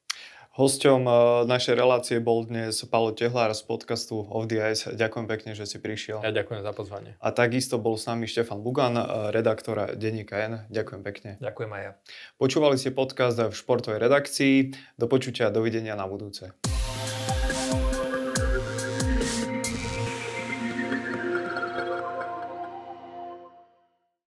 [0.54, 1.14] Hosťom eh,
[1.50, 4.86] našej relácie bol dnes Paolo Tehlár z podcastu Of the Ice.
[4.86, 6.22] Ďakujem pekne, že si prišiel.
[6.22, 7.18] Ja ďakujem za pozvanie.
[7.18, 9.02] A takisto bol s nami Štefan Bugan, eh,
[9.34, 10.62] redaktora Denníka N.
[10.70, 11.30] Ďakujem pekne.
[11.42, 11.92] Ďakujem aj ja.
[12.38, 14.54] Počúvali ste podcast v športovej redakcii.
[14.94, 16.54] Do počutia, dovidenia na budúce.